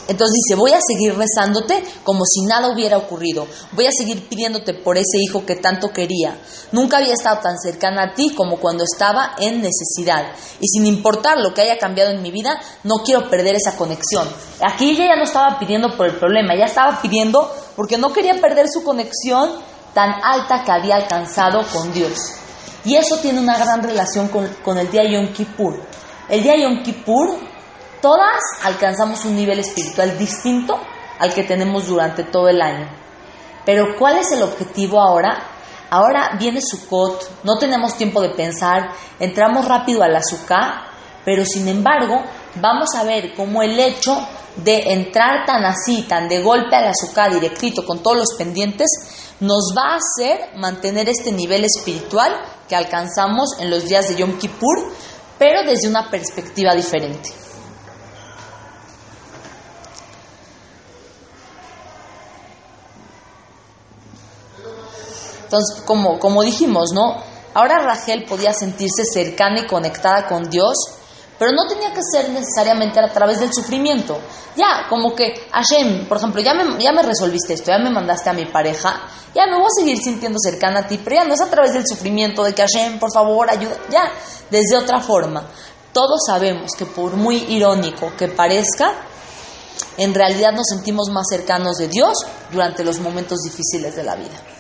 [0.08, 3.48] Entonces dice, voy a seguir rezándote como si nada hubiera ocurrido.
[3.72, 6.38] Voy a seguir pidiéndote por ese hijo que tanto quería.
[6.72, 10.32] Nunca había estado tan cercana a ti como cuando estaba en necesidad.
[10.60, 14.28] Y sin importar lo que haya cambiado en mi vida, no quiero perder esa conexión.
[14.62, 18.40] Aquí ella ya no estaba pidiendo por el problema, ella estaba pidiendo porque no quería
[18.40, 19.52] perder su conexión
[19.94, 22.14] tan alta que había alcanzado con Dios.
[22.84, 25.82] Y eso tiene una gran relación con, con el día Yom Kippur.
[26.30, 27.55] El día Yom Kippur
[28.06, 30.80] todas alcanzamos un nivel espiritual distinto
[31.18, 32.88] al que tenemos durante todo el año.
[33.66, 35.42] Pero ¿cuál es el objetivo ahora?
[35.90, 40.84] Ahora viene Sukkot, no tenemos tiempo de pensar, entramos rápido al azúcar,
[41.26, 42.22] pero sin embargo
[42.62, 44.16] vamos a ver cómo el hecho
[44.58, 48.88] de entrar tan así, tan de golpe al azúcar directito con todos los pendientes,
[49.40, 52.32] nos va a hacer mantener este nivel espiritual
[52.70, 54.94] que alcanzamos en los días de Yom Kippur,
[55.40, 57.46] pero desde una perspectiva diferente.
[65.56, 67.16] Entonces, como, como dijimos, ¿no?
[67.54, 70.76] Ahora Rachel podía sentirse cercana y conectada con Dios,
[71.40, 74.20] pero no tenía que ser necesariamente a través del sufrimiento.
[74.58, 78.30] Ya, como que, Hashem, por ejemplo, ya me, ya me resolviste esto, ya me mandaste
[78.30, 79.02] a mi pareja,
[79.34, 81.72] ya me voy a seguir sintiendo cercana a ti, pero ya no es a través
[81.74, 84.12] del sufrimiento, de que Hashem, por favor, ayuda, ya,
[84.50, 85.48] desde otra forma.
[85.94, 88.92] Todos sabemos que por muy irónico que parezca,
[89.96, 92.18] en realidad nos sentimos más cercanos de Dios
[92.52, 94.55] durante los momentos difíciles de la vida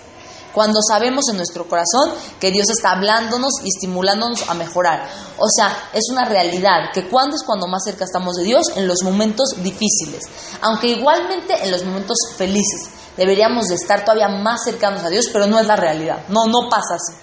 [0.55, 5.07] cuando sabemos en nuestro corazón que Dios está hablándonos y estimulándonos a mejorar.
[5.37, 8.87] O sea, es una realidad que cuando es cuando más cerca estamos de Dios, en
[8.87, 10.23] los momentos difíciles,
[10.61, 12.89] aunque igualmente en los momentos felices.
[13.17, 16.23] Deberíamos de estar todavía más cercanos a Dios, pero no es la realidad.
[16.29, 17.17] No, no pasa así.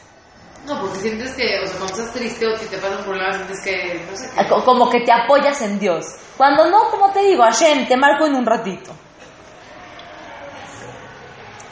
[0.66, 3.32] No, porque sientes que, o sea, cuando estás triste o que te pasa un problema,
[3.34, 4.64] sientes que, no sé qué.
[4.64, 6.04] Como que te apoyas en Dios.
[6.36, 8.92] Cuando no, como te digo, Hashem, te marco en un ratito.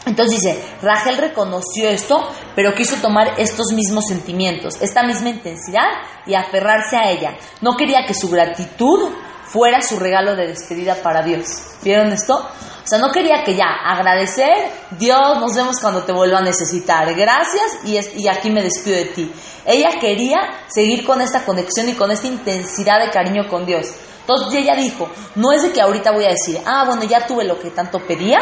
[0.06, 5.88] Entonces dice, Rachel reconoció esto, pero quiso tomar estos mismos sentimientos, esta misma intensidad
[6.26, 7.36] y aferrarse a ella.
[7.60, 9.10] No quería que su gratitud
[9.44, 11.48] fuera su regalo de despedida para Dios.
[11.82, 12.36] ¿Vieron esto?
[12.36, 17.14] O sea, no quería que ya agradecer, Dios, nos vemos cuando te vuelva a necesitar.
[17.14, 19.32] Gracias y, y aquí me despido de ti.
[19.66, 23.92] Ella quería seguir con esta conexión y con esta intensidad de cariño con Dios.
[24.30, 27.44] Entonces ella dijo, no es de que ahorita voy a decir, ah, bueno, ya tuve
[27.44, 28.38] lo que tanto pedía,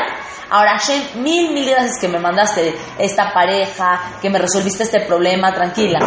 [0.51, 5.55] ahora Hashem, mil, mil gracias que me mandaste esta pareja, que me resolviste este problema,
[5.55, 5.99] tranquila,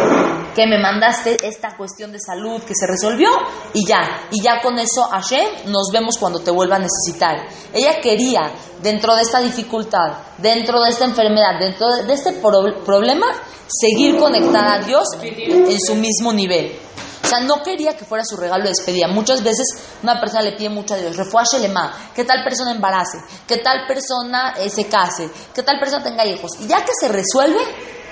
[0.54, 3.28] que me mandaste esta cuestión de salud que se resolvió
[3.74, 7.48] y ya, y ya con eso Hashem nos vemos cuando te vuelva a necesitar.
[7.72, 13.26] Ella quería, dentro de esta dificultad, dentro de esta enfermedad, dentro de este problema,
[13.66, 16.72] seguir conectada a Dios en su mismo nivel.
[17.22, 19.08] O sea, no quería que fuera su regalo de despedida.
[19.08, 19.66] Muchas veces
[20.02, 23.86] una persona le pide mucho a Dios, refuaje lema, que tal persona embarace, que tal
[23.86, 26.52] persona eh, se case, que tal persona tenga hijos.
[26.60, 27.60] Y ya que se resuelve,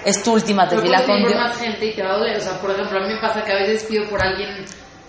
[0.05, 1.35] es tu última tefila con Dios.
[1.35, 2.37] más gente y te va a doler.
[2.37, 4.65] O sea, por ejemplo, a mí me pasa que a veces pido por alguien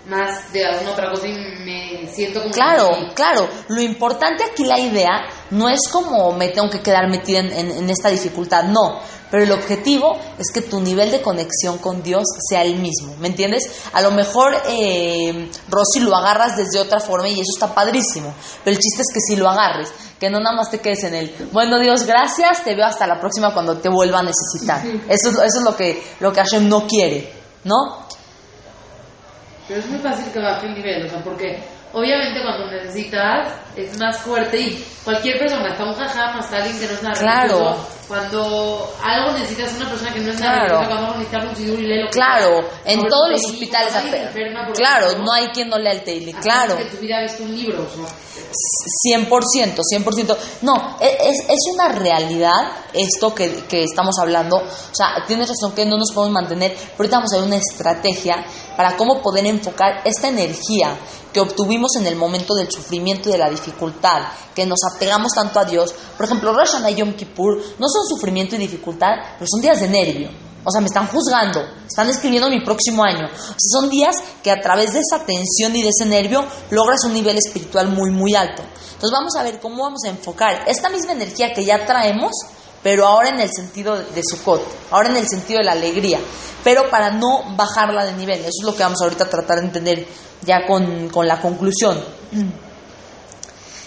[0.06, 2.52] más de alguna otra cosa y me siento como...
[2.52, 3.48] Claro, claro.
[3.68, 8.08] Lo importante aquí, la idea, no es como me tengo que quedar metida en, esta
[8.08, 9.00] dificultad, no.
[9.30, 13.28] Pero el objetivo es que tu nivel de conexión con Dios sea el mismo, ¿me
[13.28, 13.62] entiendes?
[13.94, 18.34] A lo mejor, eh, Rosy, lo agarras desde otra forma y eso está padrísimo.
[18.62, 21.14] Pero el chiste es que si lo agarres, que no nada más te quedes en
[21.14, 24.84] el, bueno Dios, gracias, te veo hasta la próxima cuando te vuelva a necesitar.
[25.08, 27.32] Eso, eso es lo que, lo que Hashem no quiere,
[27.64, 28.02] ¿no?
[29.72, 33.98] Pero es muy fácil que baje el nivel, o sea, porque obviamente cuando necesitas es
[33.98, 37.76] más fuerte y cualquier persona, hasta un jajam, hasta alguien que no es nada claro.
[38.06, 40.88] cuando algo necesitas una persona que no es nada claro.
[40.90, 43.94] cuando necesitas un sidur y lee lo que Claro, en todos los hospitales,
[44.74, 46.76] claro, no hay quien no lea el Teile, claro.
[46.76, 48.14] que tu vida ha visto un libro, o sea.
[49.16, 50.36] 100%, 100%.
[50.62, 54.56] No, e, es, es una realidad esto que, que, estamos hablando.
[54.56, 57.56] O sea, tienes razón que no nos podemos mantener, pero ahorita vamos a ver una
[57.56, 58.44] estrategia
[58.76, 60.96] para cómo poder enfocar esta energía
[61.32, 64.22] que obtuvimos en el momento del sufrimiento y de la dificultad,
[64.54, 65.94] que nos apegamos tanto a Dios.
[66.16, 69.80] Por ejemplo, Rosh Hashanah y Yom Kippur no son sufrimiento y dificultad, pero son días
[69.80, 70.30] de nervio.
[70.64, 73.26] O sea, me están juzgando, están escribiendo mi próximo año.
[73.26, 77.04] O sea, son días que a través de esa tensión y de ese nervio logras
[77.04, 78.62] un nivel espiritual muy, muy alto.
[78.62, 82.30] Entonces vamos a ver cómo vamos a enfocar esta misma energía que ya traemos,
[82.82, 86.18] pero ahora en el sentido de Sukkot, ahora en el sentido de la alegría,
[86.64, 88.40] pero para no bajarla de nivel.
[88.40, 90.06] Eso es lo que vamos ahorita a tratar de entender
[90.44, 92.02] ya con, con la conclusión.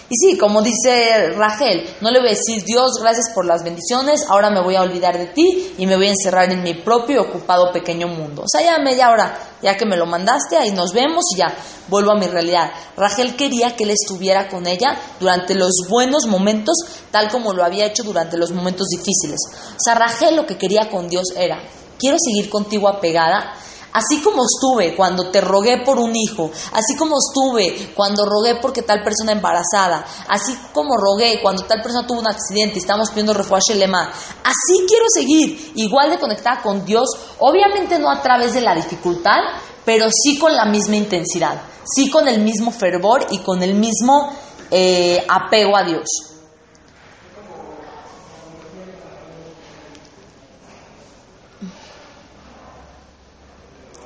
[0.08, 4.26] Y sí, como dice Rachel, no le voy a decir Dios, gracias por las bendiciones,
[4.30, 7.24] ahora me voy a olvidar de ti y me voy a encerrar en mi propio
[7.24, 8.44] ocupado pequeño mundo.
[8.44, 11.56] O sea, ya media hora, ya que me lo mandaste, ahí nos vemos y ya
[11.88, 12.72] vuelvo a mi realidad.
[12.96, 16.76] Rachel quería que él estuviera con ella durante los buenos momentos,
[17.10, 19.40] tal como lo había hecho durante los momentos difíciles.
[19.72, 21.58] O sea, Rachel lo que quería con Dios era,
[21.98, 23.56] quiero seguir contigo apegada,
[23.96, 28.82] Así como estuve cuando te rogué por un hijo, así como estuve cuando rogué porque
[28.82, 33.34] tal persona embarazada, así como rogué cuando tal persona tuvo un accidente y estamos pidiendo
[33.34, 34.12] refuerzo lema,
[34.44, 37.08] así quiero seguir, igual de conectada con Dios,
[37.40, 39.40] obviamente no a través de la dificultad,
[39.86, 44.30] pero sí con la misma intensidad, sí con el mismo fervor y con el mismo
[44.72, 46.35] eh, apego a Dios.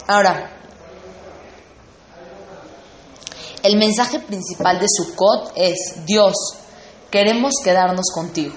[0.10, 0.50] Ahora,
[3.62, 6.34] el mensaje principal de Sukkot es, Dios,
[7.12, 8.56] queremos quedarnos contigo.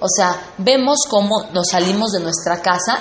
[0.00, 2.98] O sea, vemos cómo nos salimos de nuestra casa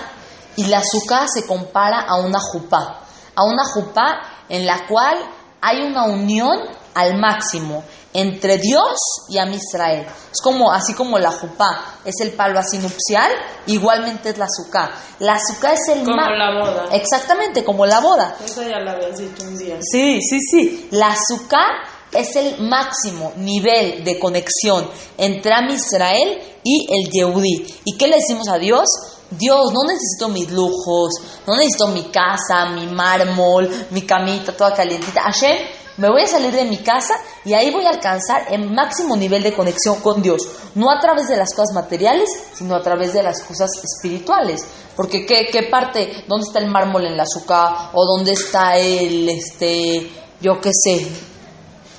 [0.57, 3.05] y la azúcar se compara a una jupá,
[3.35, 5.17] a una jupá en la cual
[5.61, 6.59] hay una unión
[6.93, 8.97] al máximo entre Dios
[9.29, 10.05] y a Israel.
[10.31, 13.31] Es como, así como la jupá es el palo así nupcial,
[13.67, 14.91] igualmente es la azúcar.
[15.19, 16.89] La azúcar es el Como la boda.
[16.91, 18.35] Exactamente, como la boda.
[18.55, 19.77] Ya habías dicho un día.
[19.81, 20.87] Sí, sí, sí.
[20.91, 21.69] La azúcar
[22.11, 27.65] es el máximo nivel de conexión entre Am Israel y el Yehudí.
[27.85, 28.87] ¿Y qué le decimos a Dios?
[29.31, 31.13] Dios, no necesito mis lujos,
[31.47, 35.21] no necesito mi casa, mi mármol, mi camita toda calientita.
[35.21, 35.57] Hashem,
[35.97, 39.43] me voy a salir de mi casa y ahí voy a alcanzar el máximo nivel
[39.43, 40.41] de conexión con Dios.
[40.75, 44.65] No a través de las cosas materiales, sino a través de las cosas espirituales.
[44.95, 46.25] Porque ¿qué, qué parte?
[46.27, 47.91] ¿Dónde está el mármol en la azúcar?
[47.93, 51.07] ¿O dónde está el, este, yo qué sé,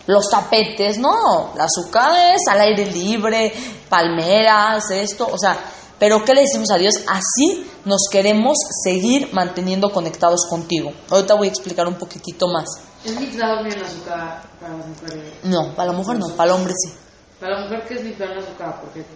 [0.07, 3.53] los tapetes, no, la azúcar es al aire libre,
[3.89, 5.57] palmeras, esto, o sea,
[6.03, 6.95] pero ¿qué le decimos a Dios?
[7.07, 10.91] Así nos queremos seguir manteniendo conectados contigo.
[11.09, 12.65] Ahorita voy a explicar un poquitito más.
[13.05, 15.33] ¿Es mitzvah dormir en la azúcar para las mujeres?
[15.45, 16.93] No, para la mujer no, para el hombre sí.
[17.39, 18.81] Para la mujer, ¿qué es mitzvah en la azúcar?
[18.81, 19.07] Porque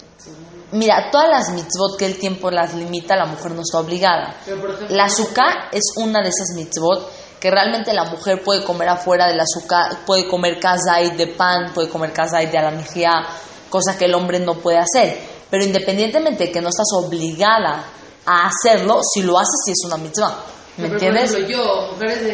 [0.70, 4.36] Mira, todas las mitzvot que el tiempo las limita, la mujer no está obligada.
[4.44, 8.62] Pero, por ejemplo, La azúcar es una de esas mitzvot que realmente la mujer puede
[8.62, 13.26] comer afuera del azúcar, puede comer kazait de pan, puede comer kazait de alamijía,
[13.68, 15.35] cosa que el hombre no puede hacer.
[15.50, 17.84] Pero independientemente de que no estás obligada
[18.26, 20.34] a hacerlo, si lo haces, sí es una mitzvah.
[20.76, 21.30] ¿Me pero, entiendes?
[21.32, 22.30] Por ejemplo, yo, mujeres de...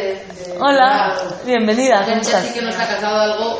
[0.53, 3.59] de Hola, de- bienvenida, ¿cómo gente así que no está casado algo...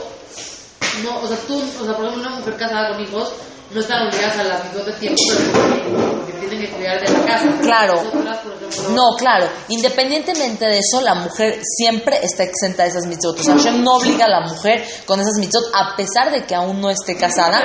[1.05, 3.33] No, o sea, tú, o sea, por ejemplo, una mujer casada con hijos
[3.75, 7.25] no están obligadas a la mitad de tiempo, pero porque, tienen que cuidar de la
[7.27, 7.49] casa.
[7.63, 7.95] Claro.
[8.03, 13.07] nosotras, por ejemplo, No, claro, independientemente de eso, la mujer siempre está exenta de esas
[13.07, 13.39] mitzvot.
[13.41, 16.55] O sea, Hashem no obliga a la mujer con esas mitzvot, a pesar de que
[16.55, 17.63] aún no esté casada.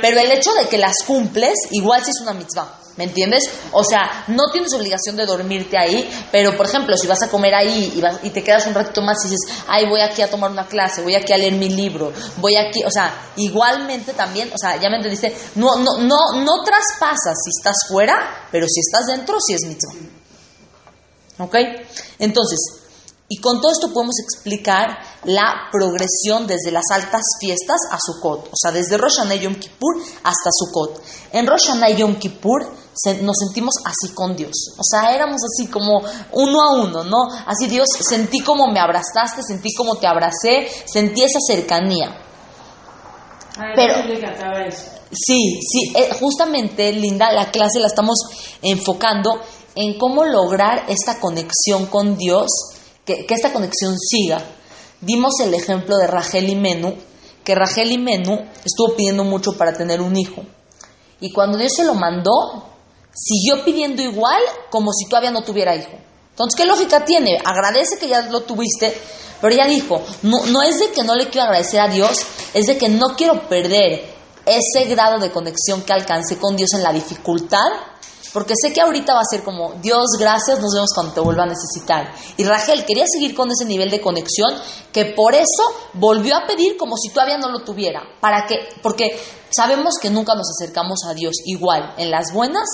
[0.00, 2.78] Pero el hecho de que las cumples, igual sí es una mitzvah.
[2.94, 3.44] ¿Me entiendes?
[3.72, 7.54] O sea, no tienes obligación de dormirte ahí, pero por ejemplo, si vas a comer
[7.54, 10.28] ahí y, vas- y te quedas un ratito más y dices, ay, voy aquí a
[10.28, 14.50] tomar una clase, voy aquí a leer mi libro, voy aquí, o sea, igualmente también,
[14.52, 18.80] o sea, ya me entendiste, no, no, no, no traspasas si estás fuera, pero si
[18.80, 19.94] estás dentro, sí es mitzvah.
[21.38, 21.56] ¿Ok?
[22.18, 22.58] Entonces,
[23.28, 28.52] y con todo esto podemos explicar la progresión desde las altas fiestas a Sukkot, o
[28.54, 31.02] sea, desde Rosh Hashanah y Yom Kippur hasta Sukkot.
[31.32, 35.40] En Rosh Hashanah y Yom Kippur se- nos sentimos así con Dios, o sea, éramos
[35.42, 36.02] así como
[36.32, 37.22] uno a uno, ¿no?
[37.46, 42.21] Así Dios, sentí como me abrazaste, sentí como te abracé, sentí esa cercanía.
[43.74, 44.90] Pero- sí le encantaba eso.
[45.10, 48.16] Sí, sí, eh, justamente, Linda, la clase la estamos
[48.62, 49.40] enfocando
[49.74, 52.50] en cómo lograr esta conexión con Dios,
[53.04, 54.42] que, que esta conexión siga.
[55.00, 56.94] Dimos el ejemplo de Rachel y Menú,
[57.44, 60.42] que Rachel y Menú estuvo pidiendo mucho para tener un hijo.
[61.20, 62.30] Y cuando Dios se lo mandó,
[63.14, 65.98] siguió pidiendo igual como si todavía no tuviera hijo.
[66.32, 67.38] Entonces, ¿qué lógica tiene?
[67.44, 68.98] Agradece que ya lo tuviste,
[69.40, 72.18] pero ella dijo, no, no es de que no le quiero agradecer a Dios,
[72.54, 74.04] es de que no quiero perder
[74.46, 77.68] ese grado de conexión que alcancé con Dios en la dificultad,
[78.32, 81.44] porque sé que ahorita va a ser como, Dios, gracias, nos vemos cuando te vuelva
[81.44, 82.12] a necesitar.
[82.36, 84.54] Y Rachel quería seguir con ese nivel de conexión,
[84.92, 85.62] que por eso
[85.94, 88.00] volvió a pedir como si todavía no lo tuviera.
[88.20, 88.56] ¿Para qué?
[88.82, 89.18] Porque
[89.50, 92.64] sabemos que nunca nos acercamos a Dios igual en las buenas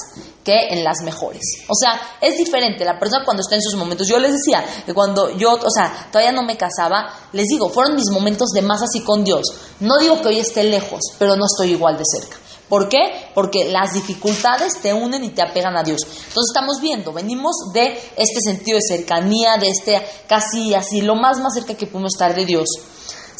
[0.44, 1.42] que en las mejores.
[1.68, 4.07] O sea, es diferente la persona cuando está en sus momentos.
[4.07, 7.97] Yo les decía que cuando yo, o sea, todavía no me casaba, les digo, fueron
[7.97, 9.42] mis momentos de más así con Dios.
[9.81, 12.37] No digo que hoy esté lejos, pero no estoy igual de cerca.
[12.68, 13.31] ¿Por qué?
[13.35, 16.00] Porque las dificultades te unen y te apegan a Dios.
[16.04, 21.38] Entonces estamos viendo, venimos de este sentido de cercanía, de este casi así, lo más
[21.38, 22.68] más cerca que pudimos estar de Dios.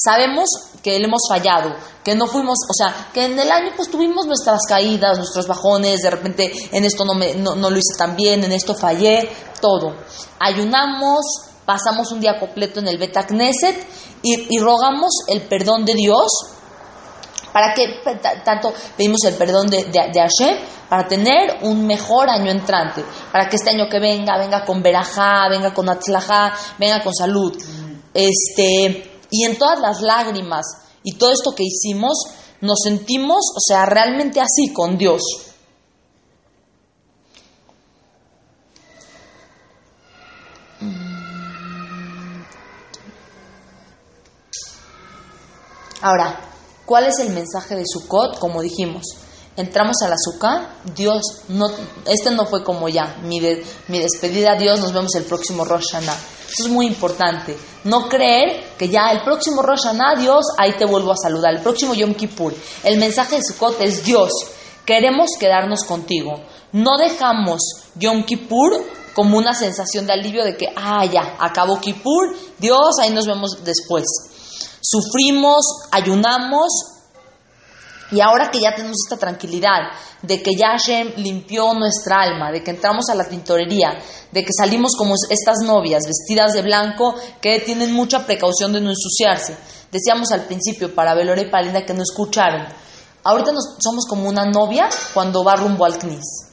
[0.03, 0.49] Sabemos
[0.83, 4.27] que le hemos fallado, que no fuimos, o sea, que en el año pues tuvimos
[4.27, 8.15] nuestras caídas, nuestros bajones, de repente en esto no, me, no, no lo hice tan
[8.15, 9.29] bien, en esto fallé,
[9.61, 9.97] todo.
[10.39, 11.21] Ayunamos,
[11.67, 13.87] pasamos un día completo en el Beta Knesset
[14.23, 16.31] y, y rogamos el perdón de Dios
[17.53, 18.01] ¿Para qué
[18.45, 20.57] tanto pedimos el perdón de, de, de Hashem?
[20.89, 23.05] Para tener un mejor año entrante.
[23.33, 27.57] Para que este año que venga, venga con verajá, venga con atzlajá, venga con salud.
[28.15, 30.67] Este, y en todas las lágrimas
[31.03, 32.17] y todo esto que hicimos,
[32.61, 35.23] nos sentimos, o sea, realmente así con Dios.
[46.01, 46.48] Ahora,
[46.89, 48.39] ¿cuál es el mensaje de Sukkot?
[48.41, 49.03] Como dijimos,
[49.57, 51.67] entramos a la Sukkah, Dios, no,
[52.07, 55.93] este no fue como ya, mi, de- mi despedida, Dios, nos vemos el próximo Rosh
[55.93, 56.17] Hashanah.
[56.51, 57.57] Eso es muy importante.
[57.85, 61.55] No creer que ya el próximo Rosh Hashanah, Dios, ahí te vuelvo a saludar.
[61.55, 62.55] El próximo Yom Kippur.
[62.85, 64.31] El mensaje de Sukkot es Dios,
[64.87, 66.41] queremos quedarnos contigo.
[66.73, 67.61] No dejamos
[67.97, 68.73] Yom Kippur
[69.15, 73.59] como una sensación de alivio de que, ah, ya, acabó Kippur, Dios, ahí nos vemos
[73.65, 74.05] después.
[74.91, 76.71] Sufrimos, ayunamos,
[78.11, 79.91] y ahora que ya tenemos esta tranquilidad
[80.23, 83.99] de que ya Hashem limpió nuestra alma, de que entramos a la tintorería,
[84.33, 88.89] de que salimos como estas novias vestidas de blanco que tienen mucha precaución de no
[88.89, 89.59] ensuciarse.
[89.93, 92.67] Decíamos al principio para Belora y Palinda que no escucharon.
[93.25, 96.48] Ahorita nos, somos como una novia cuando va rumbo al CNIS.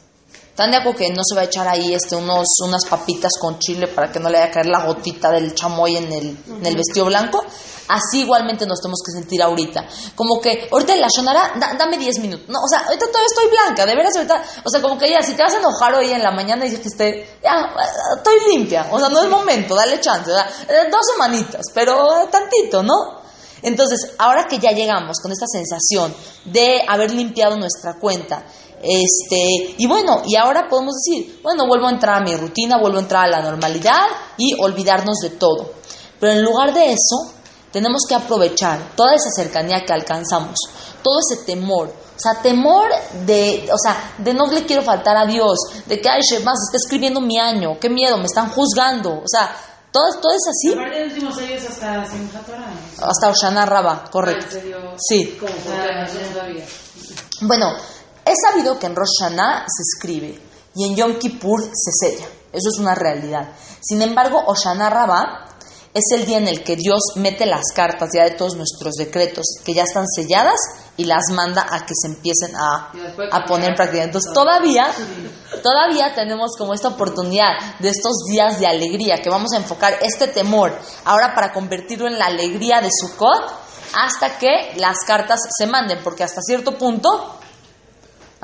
[0.55, 3.59] ¿Están de acuerdo que no se va a echar ahí este, unos, unas papitas con
[3.59, 6.65] chile para que no le vaya a caer la gotita del chamoy en el, en
[6.65, 7.43] el vestido blanco?
[7.89, 9.85] Así igualmente nos tenemos que sentir ahorita.
[10.15, 12.47] Como que ahorita en la shonara, da- dame 10 minutos.
[12.47, 14.43] No, o sea, ahorita todavía estoy blanca, de veras ahorita.
[14.63, 16.69] O sea, como que ya, si te vas a enojar hoy en la mañana y
[16.69, 17.75] dijiste, ya,
[18.15, 18.87] estoy limpia.
[18.91, 20.31] O sea, no es momento, dale chance.
[20.31, 23.25] Eh, Dos semanitas, pero eh, tantito, ¿no?
[23.61, 26.15] Entonces, ahora que ya llegamos con esta sensación
[26.45, 28.45] de haber limpiado nuestra cuenta,
[28.81, 32.97] este, y bueno, y ahora podemos decir, bueno, vuelvo a entrar a mi rutina, vuelvo
[32.97, 34.05] a entrar a la normalidad
[34.37, 35.71] y olvidarnos de todo.
[36.19, 37.33] Pero en lugar de eso,
[37.71, 40.55] tenemos que aprovechar toda esa cercanía que alcanzamos,
[41.03, 42.89] todo ese temor, o sea, temor
[43.25, 46.77] de, o sea, de no le quiero faltar a Dios, de que, ay, más está
[46.77, 49.53] escribiendo mi año, qué miedo, me están juzgando, o sea,
[49.91, 52.01] todo, todo es así Aparte de los últimos años hasta
[53.01, 54.57] hasta Oshana Rabba, correcto.
[54.97, 55.37] Sí.
[55.39, 57.47] Como no.
[57.47, 57.73] Bueno,
[58.25, 60.41] es sabido que en Rosh Hashanah se escribe
[60.75, 62.25] y en Yom Kippur se sella.
[62.51, 63.49] Eso es una realidad.
[63.81, 65.45] Sin embargo, Oshana Rabba
[65.93, 69.45] es el día en el que Dios mete las cartas ya de todos nuestros decretos
[69.63, 70.59] que ya están selladas
[70.97, 72.91] y las manda a que se empiecen a,
[73.31, 74.03] a poner en práctica.
[74.03, 74.87] Entonces, todavía,
[75.63, 80.27] todavía tenemos como esta oportunidad de estos días de alegría que vamos a enfocar este
[80.27, 83.53] temor ahora para convertirlo en la alegría de Sukkot
[83.93, 87.39] hasta que las cartas se manden, porque hasta cierto punto,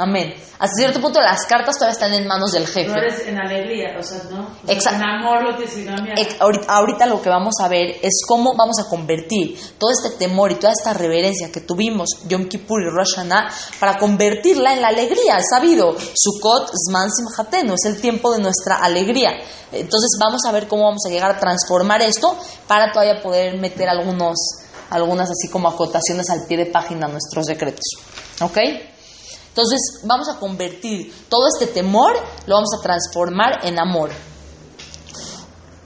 [0.01, 2.87] amén, hasta cierto punto las cartas todavía están en manos del jefe.
[2.87, 4.41] No eres en alegría, o sea, ¿no?
[4.41, 5.03] O sea, Exacto.
[5.03, 5.65] En amor lo que
[6.39, 10.51] ahorita, ahorita lo que vamos a ver es cómo vamos a convertir todo este temor
[10.51, 14.89] y toda esta reverencia que tuvimos Yom Kippur y Rosh Hashanah para convertirla en la
[14.89, 15.37] alegría.
[15.37, 19.31] Es sabido, Sukkot Zman Simchatenu es el tiempo de nuestra alegría.
[19.71, 22.37] Entonces vamos a ver cómo vamos a llegar a transformar esto
[22.67, 24.37] para todavía poder meter algunos,
[24.89, 27.85] algunas así como acotaciones al pie de página a nuestros decretos.
[28.41, 28.57] ¿Ok?
[29.51, 32.13] Entonces vamos a convertir todo este temor,
[32.47, 34.09] lo vamos a transformar en amor.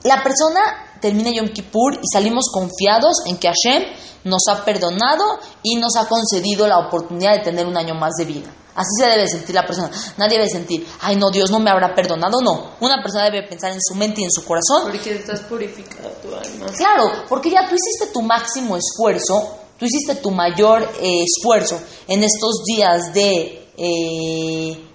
[0.04, 0.62] La persona
[1.02, 3.84] termina Yom Kippur y salimos confiados en que Hashem
[4.24, 5.24] nos ha perdonado
[5.64, 8.52] y nos ha concedido la oportunidad de tener un año más de vida.
[8.76, 9.90] Así se debe sentir la persona.
[10.18, 12.42] Nadie debe sentir, ay no, Dios no me habrá perdonado.
[12.42, 16.10] No, una persona debe pensar en su mente y en su corazón Porque estás purificada
[16.22, 16.68] tu alma.
[16.78, 22.24] Claro, porque ya tú hiciste tu máximo esfuerzo, tú hiciste tu mayor eh, esfuerzo en
[22.24, 24.86] estos días de eh,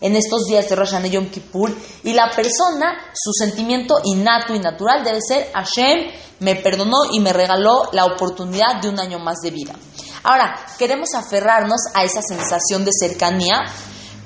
[0.00, 4.54] en estos días de Rosh Hashanah y Yom Kippur y la persona, su sentimiento innato
[4.54, 9.18] y natural debe ser Hashem me perdonó y me regaló la oportunidad de un año
[9.18, 9.74] más de vida.
[10.24, 13.62] Ahora, queremos aferrarnos a esa sensación de cercanía,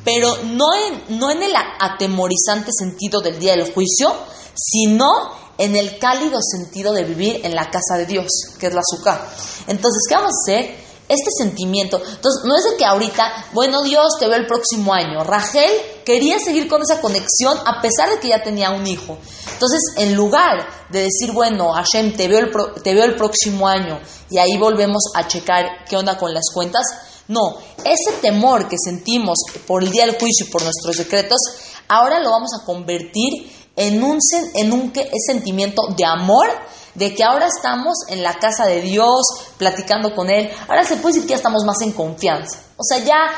[0.04, 4.12] pero no en, no en el atemorizante sentido del día del juicio,
[4.54, 5.06] sino
[5.58, 8.28] en el cálido sentido de vivir en la casa de Dios,
[8.58, 9.28] que es la azúcar.
[9.66, 10.88] Entonces, ¿qué vamos a hacer?
[11.08, 15.24] Este sentimiento, entonces no es de que ahorita, bueno Dios, te veo el próximo año.
[15.24, 15.70] Rachel
[16.04, 19.16] quería seguir con esa conexión a pesar de que ya tenía un hijo.
[19.54, 23.66] Entonces, en lugar de decir, bueno, Hashem, te veo el, pro- te veo el próximo
[23.66, 23.98] año
[24.28, 26.82] y ahí volvemos a checar qué onda con las cuentas,
[27.26, 31.38] no, ese temor que sentimos por el día del juicio y por nuestros decretos,
[31.88, 34.18] ahora lo vamos a convertir en un,
[34.54, 36.48] en sentimiento de amor,
[36.94, 39.22] de que ahora estamos en la casa de Dios,
[39.56, 40.50] platicando con Él.
[40.68, 42.58] Ahora se puede decir que ya estamos más en confianza.
[42.76, 43.30] O sea, ya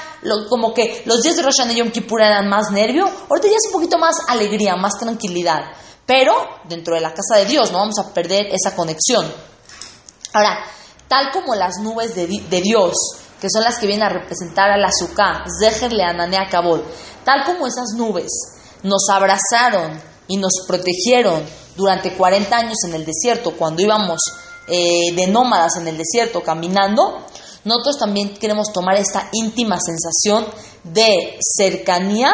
[0.49, 3.67] como que los días de Rosh y Yom Kippur eran más nervio, ahorita ya es
[3.67, 5.61] un poquito más alegría, más tranquilidad.
[6.07, 6.33] Pero
[6.69, 9.31] dentro de la casa de Dios no vamos a perder esa conexión.
[10.33, 10.65] Ahora,
[11.07, 12.27] tal como las nubes de,
[12.63, 12.95] Dios,
[13.41, 16.81] que son las que vienen a representar al azúcar, Zeher Leananea Kabod,
[17.25, 18.31] tal como esas nubes
[18.83, 21.45] nos abrazaron y nos protegieron
[21.77, 24.21] durante 40 años en el desierto, cuando íbamos
[24.69, 27.27] eh, de nómadas en el desierto caminando,
[27.65, 30.47] nosotros también queremos tomar esta íntima sensación
[30.85, 32.33] de cercanía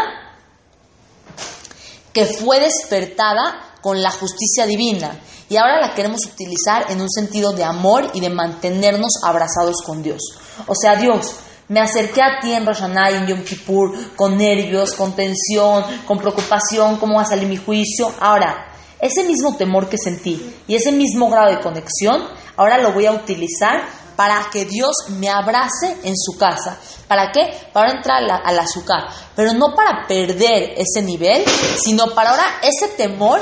[2.12, 5.18] que fue despertada con la justicia divina
[5.48, 10.02] y ahora la queremos utilizar en un sentido de amor y de mantenernos abrazados con
[10.02, 10.20] Dios.
[10.66, 11.36] O sea, Dios,
[11.68, 16.18] me acerqué a ti en Rosh Hashanah en Yom Kippur con nervios, con tensión, con
[16.18, 18.12] preocupación, cómo va a salir mi juicio.
[18.20, 18.68] Ahora,
[19.00, 22.22] ese mismo temor que sentí y ese mismo grado de conexión,
[22.56, 26.78] ahora lo voy a utilizar para que Dios me abrace en su casa.
[27.06, 27.68] ¿Para qué?
[27.72, 29.08] Para entrar al azúcar.
[29.34, 31.44] Pero no para perder ese nivel,
[31.82, 33.40] sino para ahora ese temor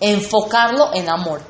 [0.00, 1.40] enfocarlo en amor.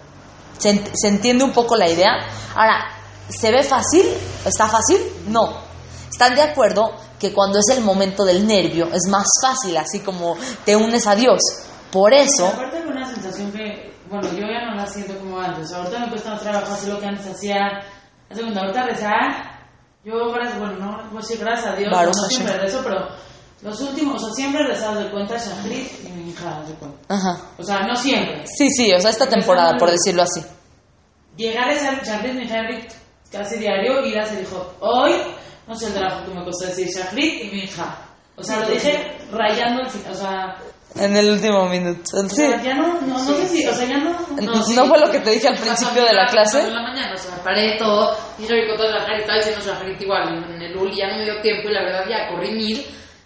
[0.58, 2.12] ¿Se, ¿Se, entiende un poco la idea?
[2.54, 2.86] Ahora,
[3.28, 4.06] ¿se ve fácil?
[4.44, 5.00] ¿Está fácil?
[5.26, 5.71] No.
[6.12, 10.36] ¿Están de acuerdo que cuando es el momento del nervio es más fácil, así como
[10.64, 11.40] te unes a Dios?
[11.90, 12.48] Por eso...
[12.48, 15.72] Aparte de una sensación que, bueno, yo ya no la siento como antes.
[15.72, 17.64] Ahorita me cuesta más trabajo hacer lo que antes hacía.
[18.30, 19.66] Hace cuando ahorita rezar,
[20.04, 23.08] yo, gracias, bueno, no puedo decir gracias a Dios, no siempre rezo, pero
[23.62, 26.98] los últimos, o sea, siempre rezado de cuenta Shachrit y mi hija de cuenta.
[27.08, 27.40] Ajá.
[27.56, 28.44] O sea, no siempre.
[28.46, 30.44] Sí, sí, o sea, esta temporada, por decirlo así.
[31.36, 32.58] Llegar a ese Shachrit, mi hija
[33.30, 35.12] casi diario, ir a hacer dijo, hoy
[35.72, 37.96] no sé el trabajo que me costó decir Shachrit y mi hija.
[38.36, 40.56] O sea, lo dije rayando el o sea...
[40.94, 42.02] En el último minuto.
[42.14, 44.10] O sea, ya no, no, no sé si, o sea, ya no...
[44.42, 46.60] ¿No, ¿no fue lo que te dije al principio de la clase?
[46.60, 49.38] En la mañana, o sea, paré todo, y yo vi con toda la gente, estaba
[49.38, 52.28] diciendo Shachrit igual, en el Uli ya no me dio tiempo, y la verdad ya
[52.28, 52.84] corrí mil,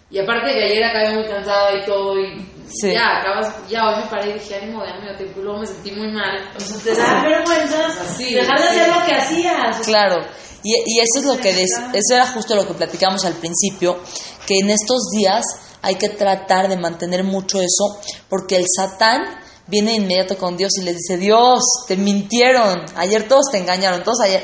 [0.09, 2.93] y aparte de ayer acabé muy cansada y todo, y sí.
[2.93, 5.59] ya acabas, ya hoy me paré y dije, ánimo, ya me dio tiempo, y luego
[5.59, 6.51] me sentí muy mal.
[6.55, 7.77] O sea, te da vergüenza
[8.17, 9.85] dejar de hacer lo que hacías.
[9.85, 10.15] Claro.
[10.63, 13.99] Y, eso es lo que eso era justo lo que platicamos al principio,
[14.45, 15.43] que en estos días
[15.81, 19.21] hay que tratar de mantener mucho eso, porque el Satán
[19.67, 24.19] viene inmediato con Dios y le dice, Dios, te mintieron, ayer todos te engañaron, todos
[24.21, 24.43] ayer,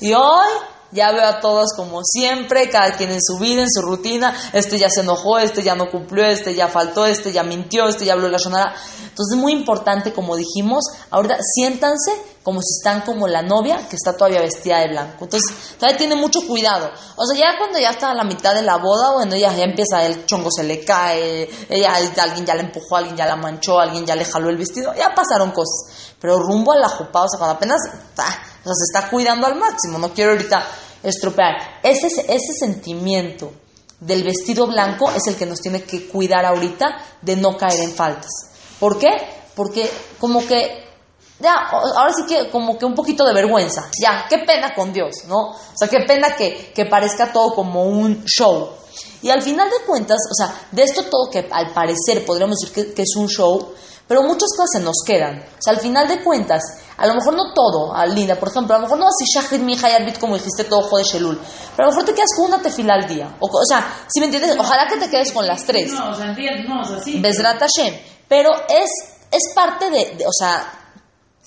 [0.00, 0.48] y hoy
[0.90, 4.78] ya veo a todos como siempre, cada quien en su vida, en su rutina, este
[4.78, 8.14] ya se enojó, este ya no cumplió, este ya faltó, este ya mintió, este ya
[8.14, 8.74] habló la sonara.
[9.00, 12.12] Entonces es muy importante, como dijimos, ahorita siéntanse
[12.48, 15.24] como si están como la novia que está todavía vestida de blanco.
[15.24, 16.90] Entonces, todavía tiene mucho cuidado.
[17.14, 19.64] O sea, ya cuando ya está a la mitad de la boda, bueno, ya, ya
[19.64, 23.78] empieza el chongo se le cae, ella, alguien ya le empujó, alguien ya la manchó,
[23.78, 26.07] alguien ya le jaló el vestido, ya pasaron cosas.
[26.20, 28.26] Pero rumbo a la o sea, cuando apenas o sea,
[28.64, 30.66] se está cuidando al máximo, no quiero ahorita
[31.02, 31.80] estropear.
[31.82, 33.52] Ese, ese sentimiento
[34.00, 36.86] del vestido blanco es el que nos tiene que cuidar ahorita
[37.22, 38.30] de no caer en faltas.
[38.80, 39.10] ¿Por qué?
[39.54, 40.88] Porque como que
[41.40, 45.24] ya, ahora sí que como que un poquito de vergüenza, ya, qué pena con Dios,
[45.28, 45.50] ¿no?
[45.50, 48.70] O sea, qué pena que, que parezca todo como un show.
[49.22, 52.94] Y al final de cuentas, o sea, de esto todo que al parecer podríamos decir
[52.94, 53.72] que, es un show,
[54.08, 55.38] pero muchas cosas se nos quedan.
[55.38, 56.62] O sea, al final de cuentas,
[56.96, 59.60] a lo mejor no todo, a Linda, por ejemplo, a lo mejor no así Shahid,
[59.60, 61.38] mi Hayarbit, como dijiste todo de Shelul,
[61.76, 63.36] pero a lo mejor te quedas con una tefila al día.
[63.38, 65.92] O, o sea, si me entiendes, ojalá que te quedes con las tres.
[65.92, 67.20] No, o sea, no, o sea, sí.
[67.20, 67.94] Besrat Hashem.
[68.26, 68.90] Pero es,
[69.30, 70.72] es parte de, de, o sea,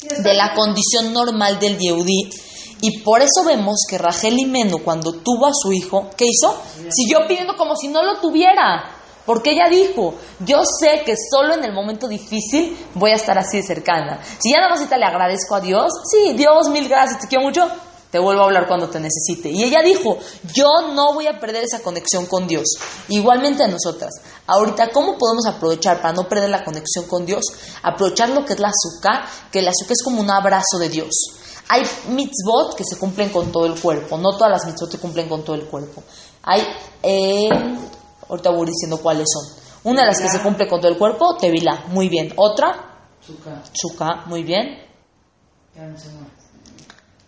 [0.02, 2.30] de la condición normal del Yehudí.
[2.84, 6.60] Y por eso vemos que Rachel Imenu, cuando tuvo a su hijo, ¿qué hizo?
[6.90, 9.01] Siguió pidiendo como si no lo tuviera.
[9.26, 13.58] Porque ella dijo, yo sé que solo en el momento difícil voy a estar así
[13.58, 14.20] de cercana.
[14.40, 17.68] Si ya nada más le agradezco a Dios, sí, Dios, mil gracias, te quiero mucho,
[18.12, 19.50] te vuelvo a hablar cuando te necesite.
[19.50, 20.18] Y ella dijo,
[20.54, 22.66] yo no voy a perder esa conexión con Dios.
[23.08, 24.12] Igualmente a nosotras.
[24.48, 27.46] Ahorita, ¿cómo podemos aprovechar para no perder la conexión con Dios?
[27.84, 31.10] Aprovechar lo que es la azúcar, que el azúcar es como un abrazo de Dios.
[31.70, 35.30] Hay mitzvot que se cumplen con todo el cuerpo, no todas las mitzvot se cumplen
[35.30, 36.04] con todo el cuerpo.
[36.44, 36.68] Hay,
[37.02, 37.50] eh,
[38.32, 39.62] ahorita voy diciendo cuáles son.
[39.84, 42.34] Una de las que se cumple con todo el cuerpo, Tevila, muy bien.
[42.36, 42.92] Otra,
[43.74, 44.80] Chuka, muy bien.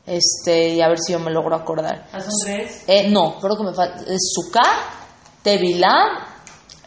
[0.05, 2.07] Este, y a ver si yo me logro acordar.
[2.87, 4.03] Eh, no, creo que me falta.
[4.07, 4.33] Es
[5.41, 5.91] Tevilá,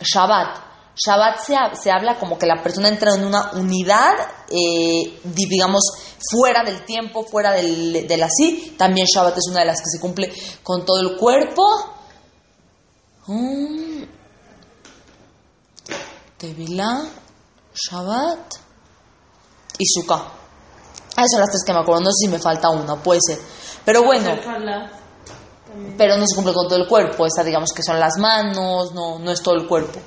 [0.01, 0.67] Shabbat.
[0.97, 4.14] Shabbat se, se, habla como que la persona entra en una unidad,
[4.49, 5.83] eh, digamos,
[6.31, 8.75] fuera del tiempo, fuera del, del, así.
[8.79, 11.62] También Shabbat es una de las que se cumple con todo el cuerpo.
[13.29, 14.07] Um,
[16.39, 17.03] Tevilá,
[17.74, 18.55] Shabbat.
[19.79, 20.33] y Sukkah.
[21.12, 22.03] Esas son las tres que me acuerdo.
[22.03, 23.39] No sé si me falta una, puede ser.
[23.85, 24.31] Pero bueno,
[25.97, 27.27] pero no se cumple con todo el cuerpo.
[27.27, 29.99] Esa digamos que son las manos, no, no es todo el cuerpo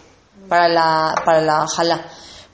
[0.48, 2.06] para la, para la jalá.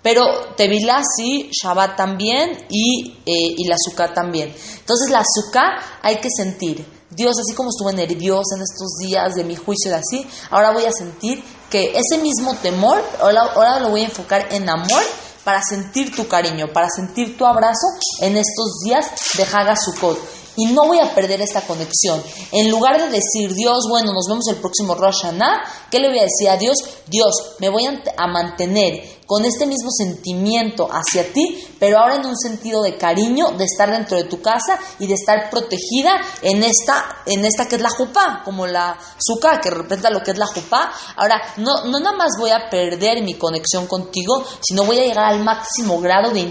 [0.01, 4.53] Pero Tevilá sí, Shabbat también y, eh, y la Sukkah también.
[4.79, 6.85] Entonces la Sukkah hay que sentir.
[7.09, 10.85] Dios, así como estuve nerviosa en estos días de mi juicio de así, ahora voy
[10.85, 15.03] a sentir que ese mismo temor, ahora, ahora lo voy a enfocar en amor
[15.43, 17.87] para sentir tu cariño, para sentir tu abrazo
[18.21, 20.17] en estos días de Haga Sukkot
[20.55, 22.21] y no voy a perder esta conexión.
[22.51, 26.19] En lugar de decir, Dios, bueno, nos vemos el próximo Rosh Hashanah, ¿qué le voy
[26.19, 26.77] a decir a Dios?
[27.07, 32.37] Dios, me voy a, mantener con este mismo sentimiento hacia ti, pero ahora en un
[32.37, 37.23] sentido de cariño, de estar dentro de tu casa y de estar protegida en esta,
[37.25, 40.45] en esta que es la jupá, como la suka, que representa lo que es la
[40.45, 40.91] jupá.
[41.15, 45.25] Ahora, no, no nada más voy a perder mi conexión contigo, sino voy a llegar
[45.25, 46.41] al máximo grado de,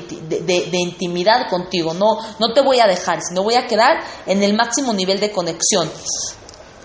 [0.72, 1.94] intimidad contigo.
[1.94, 5.30] No, no te voy a dejar, sino voy a quedar en el máximo nivel de
[5.30, 5.90] conexión.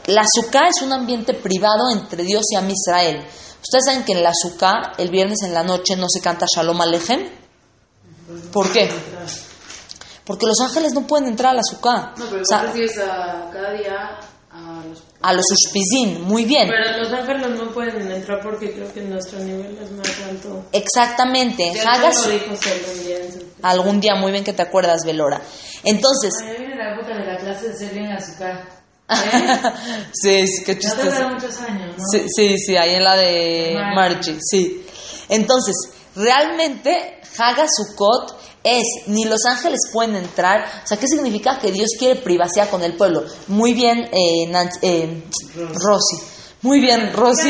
[0.08, 3.26] La Sukkah es un ambiente privado entre Dios y Am Israel.
[3.62, 6.80] Ustedes saben que en la Sukkah, el viernes en la noche, no se canta Shalom
[6.82, 7.30] Alejem.
[8.52, 8.90] ¿Por qué?
[10.24, 12.14] Porque los ángeles no pueden entrar a la Sukkah.
[12.18, 14.20] No, pero a, cada día
[14.52, 15.04] a los...
[15.22, 15.46] A los
[16.22, 16.70] muy bien.
[16.70, 20.66] Pero los ángeles no pueden entrar porque creo que nuestro nivel es más alto.
[20.72, 21.72] Exactamente.
[21.86, 22.30] Hagas...
[23.62, 25.42] Algún día, muy bien que te acuerdas, Velora.
[25.84, 26.34] Entonces.
[26.58, 28.12] viene la época de la clase de ser bien
[30.14, 31.30] sí, sí, qué chistoso.
[31.30, 32.04] muchos años, ¿no?
[32.12, 34.86] Sí, sí, sí, ahí en la de Margie, sí.
[35.30, 35.76] Entonces,
[36.16, 40.66] realmente, Haga Sukkot es, ni los ángeles pueden entrar.
[40.84, 41.60] O sea, ¿qué significa?
[41.60, 43.24] Que Dios quiere privacidad con el pueblo.
[43.48, 44.52] Muy bien, eh,
[44.82, 45.24] eh
[45.56, 46.18] Rosy.
[46.62, 47.50] Muy bien, Rosy.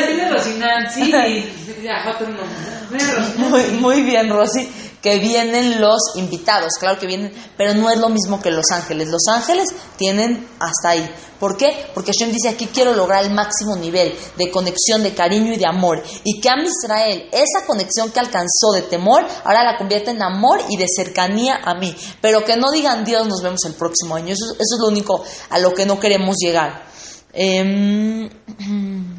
[3.37, 4.69] muy, muy bien, Rosy
[5.01, 9.07] que vienen los invitados, claro que vienen, pero no es lo mismo que los ángeles.
[9.07, 11.09] Los ángeles tienen hasta ahí.
[11.39, 11.85] ¿Por qué?
[11.93, 15.65] Porque Hashem dice aquí quiero lograr el máximo nivel de conexión, de cariño y de
[15.65, 16.03] amor.
[16.25, 20.61] Y que a Israel, esa conexión que alcanzó de temor, ahora la convierte en amor
[20.69, 21.95] y de cercanía a mí.
[22.21, 24.33] Pero que no digan Dios, nos vemos el próximo año.
[24.33, 26.83] Eso, eso es lo único a lo que no queremos llegar.
[27.31, 28.29] Eh,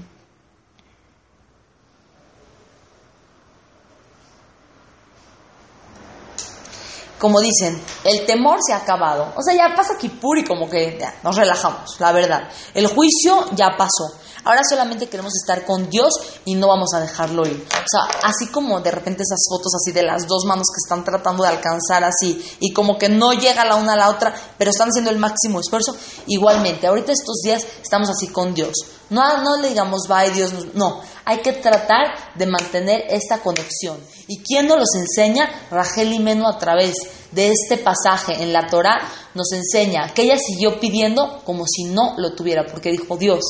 [7.21, 9.35] como dicen, el temor se ha acabado.
[9.37, 12.49] O sea, ya pasa Kipur y como que ya, nos relajamos, la verdad.
[12.73, 14.19] El juicio ya pasó.
[14.45, 16.13] Ahora solamente queremos estar con Dios
[16.45, 17.67] y no vamos a dejarlo ir.
[17.71, 21.05] O sea, así como de repente esas fotos así de las dos manos que están
[21.05, 24.71] tratando de alcanzar así y como que no llega la una a la otra, pero
[24.71, 25.95] están haciendo el máximo esfuerzo,
[26.27, 28.73] igualmente, ahorita estos días estamos así con Dios.
[29.11, 33.99] No, no le digamos, bye Dios, no, hay que tratar de mantener esta conexión.
[34.29, 35.51] ¿Y quién nos los enseña?
[35.71, 36.95] Rachel Meno a través
[37.33, 39.01] de este pasaje en la Torah
[39.35, 43.41] nos enseña que ella siguió pidiendo como si no lo tuviera, porque dijo, Dios,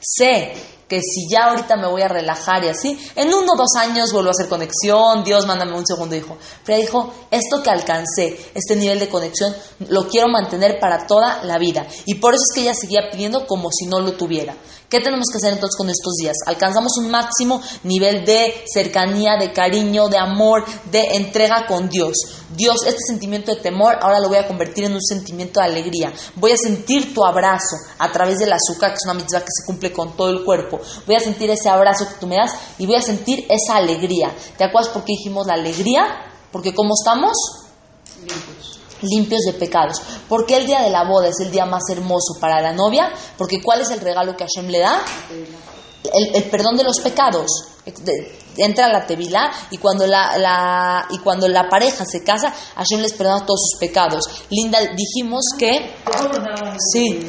[0.00, 0.52] sé
[0.90, 4.12] que si ya ahorita me voy a relajar y así, en uno o dos años
[4.12, 6.36] vuelvo a hacer conexión, Dios mándame un segundo hijo.
[6.66, 9.54] Pero dijo, esto que alcancé, este nivel de conexión,
[9.88, 11.86] lo quiero mantener para toda la vida.
[12.06, 14.56] Y por eso es que ella seguía pidiendo como si no lo tuviera.
[14.90, 16.36] ¿Qué tenemos que hacer entonces con estos días?
[16.46, 22.16] Alcanzamos un máximo nivel de cercanía, de cariño, de amor, de entrega con Dios.
[22.56, 26.12] Dios, este sentimiento de temor ahora lo voy a convertir en un sentimiento de alegría.
[26.34, 29.64] Voy a sentir tu abrazo a través del azúcar, que es una mitzvah que se
[29.64, 30.80] cumple con todo el cuerpo.
[31.06, 34.34] Voy a sentir ese abrazo que tú me das y voy a sentir esa alegría.
[34.58, 36.02] ¿Te acuerdas por qué dijimos la alegría?
[36.50, 37.36] Porque ¿cómo estamos?
[38.26, 40.00] limpios de pecados.
[40.28, 43.12] ¿Por qué el día de la boda es el día más hermoso para la novia?
[43.36, 45.02] Porque ¿cuál es el regalo que Hashem le da?
[46.34, 47.46] El, perdón de los pecados.
[48.56, 53.46] Entra la tevilá y cuando la, y cuando la pareja se casa, Hashem les perdona
[53.46, 54.24] todos sus pecados.
[54.50, 55.94] Linda, dijimos que...
[56.92, 57.28] Sí.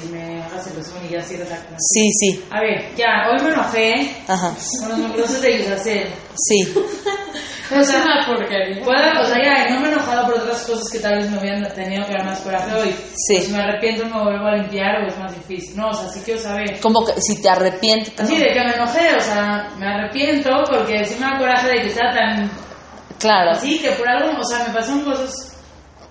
[1.77, 2.43] Sí, sí.
[2.51, 4.55] A ver, ya, hoy me enojé Ajá.
[4.79, 6.73] con los de Sí.
[7.83, 8.81] Sea, una porquería.
[9.21, 11.73] o sea, ya, no me he enojado por otras cosas que tal vez me hubieran
[11.73, 12.95] tenido que dar más coraje hoy.
[13.15, 13.39] Sí.
[13.41, 15.77] Si me arrepiento, me vuelvo a limpiar o es más difícil.
[15.77, 16.79] No, o sea, sí quiero saber.
[16.81, 18.27] Como que si te arrepientes.
[18.27, 21.81] Sí, de que me enojé, o sea, me arrepiento porque sí me da coraje de
[21.81, 22.51] que está tan.
[23.19, 23.55] Claro.
[23.55, 25.51] Sí, que por algo, o sea, me pasaron cosas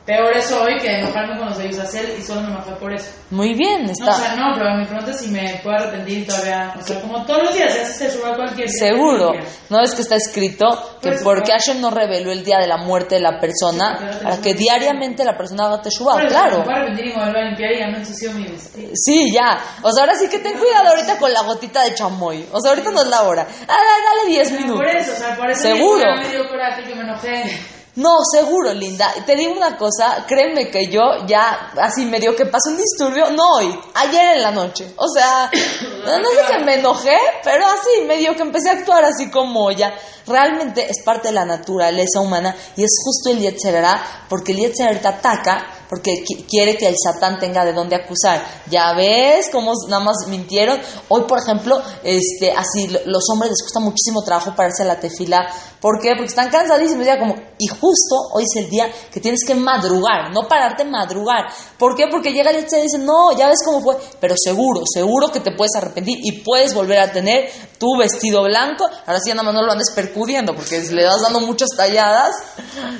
[0.07, 3.11] Peor es hoy que enojarme con los de Isacel y solo me enojé por eso.
[3.31, 4.07] Muy bien, está.
[4.07, 6.75] No, o sea, no, pero me pregunta si me puedo arrepentir todavía.
[6.79, 8.79] O sea, como todos los días, se hace cualquier día.
[8.79, 9.33] Seguro.
[9.69, 10.67] No es que está escrito
[11.03, 14.55] que porque Hashem no reveló el día de la muerte de la persona, para que
[14.55, 16.59] diariamente la persona haga teshuva, claro.
[16.59, 18.91] Me puedo arrepentir y me vuelvo a limpiar y ya me ensució mi vestido.
[18.95, 19.59] Sí, ya.
[19.83, 22.47] O sea, ahora sí que ten cuidado ahorita con la gotita de chamoy.
[22.53, 23.47] O sea, ahorita no es la hora.
[23.69, 23.75] Ah,
[24.17, 24.77] dale 10 minutos.
[24.79, 26.17] Por eso, o sea, por eso Seguro.
[26.17, 27.80] me dio coraje que me enojé.
[27.97, 29.13] No, seguro, Linda.
[29.27, 33.57] Te digo una cosa, créeme que yo ya así medio que pasó un disturbio, no
[33.57, 34.95] hoy, ayer en la noche.
[34.97, 35.51] O sea,
[36.05, 39.93] no, sé que me enojé, pero así, medio que empecé a actuar así como ya.
[40.27, 45.01] Realmente es parte de la naturaleza humana y es justo el Yetzerara, porque el Yetzerara
[45.01, 48.41] te ataca porque quiere que el Satán tenga de dónde acusar.
[48.71, 50.81] Ya ves cómo nada más mintieron.
[51.09, 55.53] Hoy, por ejemplo, este, así los hombres les cuesta muchísimo trabajo pararse a la tefila.
[55.81, 56.11] ¿Por qué?
[56.11, 57.05] Porque están cansadísimos.
[57.05, 61.47] Ya como, y justo hoy es el día que tienes que madrugar, no pararte madrugar.
[61.77, 62.05] ¿Por qué?
[62.09, 63.97] Porque llega el y dice, no, ya ves cómo fue.
[64.21, 68.89] Pero seguro, seguro que te puedes arrepentir y puedes volver a tener tu vestido blanco.
[69.07, 72.37] Ahora sí, nada más no lo andes percudiendo porque le das dando muchas talladas.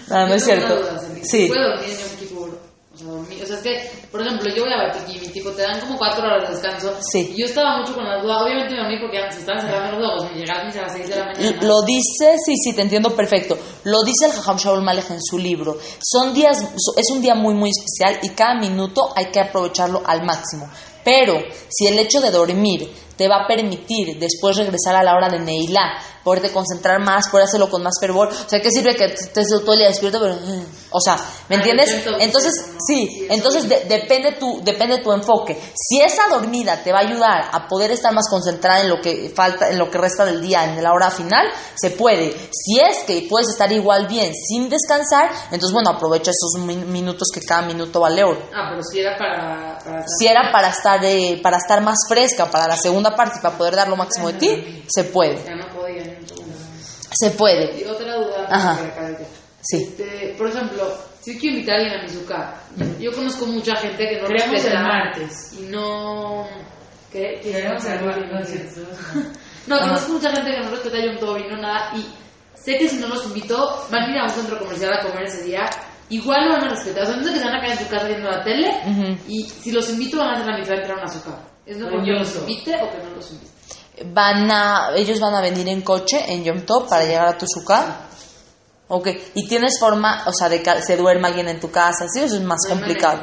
[0.09, 0.77] No, no es cierto.
[1.23, 1.49] sí.
[3.09, 6.27] O sea, es que, por ejemplo, yo voy a mi tipo, te dan como cuatro
[6.27, 6.95] horas de descanso.
[7.01, 7.33] Sí.
[7.35, 8.43] Y yo estaba mucho con la duda.
[8.43, 10.33] Obviamente me dormí porque se estaban cerrando los ojos.
[10.33, 11.63] Me llegaban a las seis de la mañana.
[11.63, 13.57] Lo dice, sí, sí, te entiendo perfecto.
[13.85, 15.79] Lo dice el Jajam Shaul Malek en su libro.
[16.03, 16.63] Son días,
[16.97, 20.69] es un día muy, muy especial y cada minuto hay que aprovecharlo al máximo.
[21.05, 21.39] Pero
[21.69, 22.91] si el hecho de dormir
[23.21, 27.45] te va a permitir después regresar a la hora de Neilá, poderte concentrar más, poder
[27.45, 28.29] hacerlo con más fervor.
[28.29, 30.19] O sea, ¿qué sirve que estés todo el día despierto?
[30.21, 31.19] Pero, eh, o sea,
[31.51, 32.07] ¿me entiendes?
[32.19, 32.53] Entonces,
[32.87, 35.59] sí, entonces depende, tu, depende tu enfoque.
[35.75, 39.31] Si esa dormida te va a ayudar a poder estar más concentrada en lo que
[39.35, 42.35] falta, en lo que resta del día, en la hora final, se puede.
[42.51, 47.43] Si es que puedes estar igual bien sin descansar, entonces, bueno, aprovecha esos minutos que
[47.43, 48.49] cada minuto vale oro.
[48.55, 50.07] Ah, pero si era para...
[50.07, 53.57] si era para estar, eh, para estar más fresca, para la segunda parte y para
[53.57, 55.39] poder dar lo máximo de ti, se puede.
[57.13, 57.81] Se puede.
[57.81, 58.47] Y otra duda.
[58.49, 58.79] Ajá.
[59.63, 59.83] Sí.
[59.83, 60.91] Este, por ejemplo,
[61.21, 62.55] si quiero invitar a alguien a mi zucca,
[62.99, 65.53] yo conozco mucha gente que no Queremos el martes.
[65.59, 66.47] Y no...
[67.13, 67.41] ¿Qué?
[67.43, 68.77] Queremos el martes.
[69.67, 71.93] No, conozco mucha gente que no respeta Yom Tov no nada.
[71.95, 72.05] Y
[72.55, 75.25] sé que si no los invito, van a ir a un centro comercial a comer
[75.25, 75.69] ese día.
[76.09, 77.05] Igual lo van a respetar.
[77.05, 79.19] O sea, no sé que se van a quedar en su casa viendo la tele.
[79.29, 81.50] Y si los invito, van a hacer la mitad de entrar a una azúcar.
[81.71, 83.51] Es no porque los invite o que no los invite
[84.07, 87.47] van a, ellos van a venir en coche en Yom Tov para llegar a tu
[87.47, 88.07] suká.
[88.93, 92.23] Ok, y tienes forma, o sea, de que se duerma alguien en tu casa, ¿sí?
[92.23, 93.21] Eso es más complicado.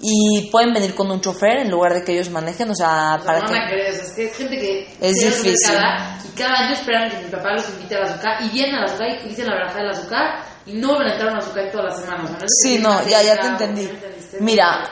[0.00, 3.40] y pueden venir con un chofer en lugar de que ellos manejen, o sea, para
[3.40, 3.88] no que...
[3.88, 4.96] es que es gente que...
[4.98, 5.76] Es difícil.
[6.24, 8.78] y cada año esperan que mi papá los invite a la azúcar y vienen a
[8.78, 11.32] la azúcar y dicen la verdad de la azúcar y no van a entrar a
[11.32, 12.44] la azúcar todas las semanas.
[12.62, 13.90] sí, no, ya, ya te entendí.
[14.40, 14.90] Mira,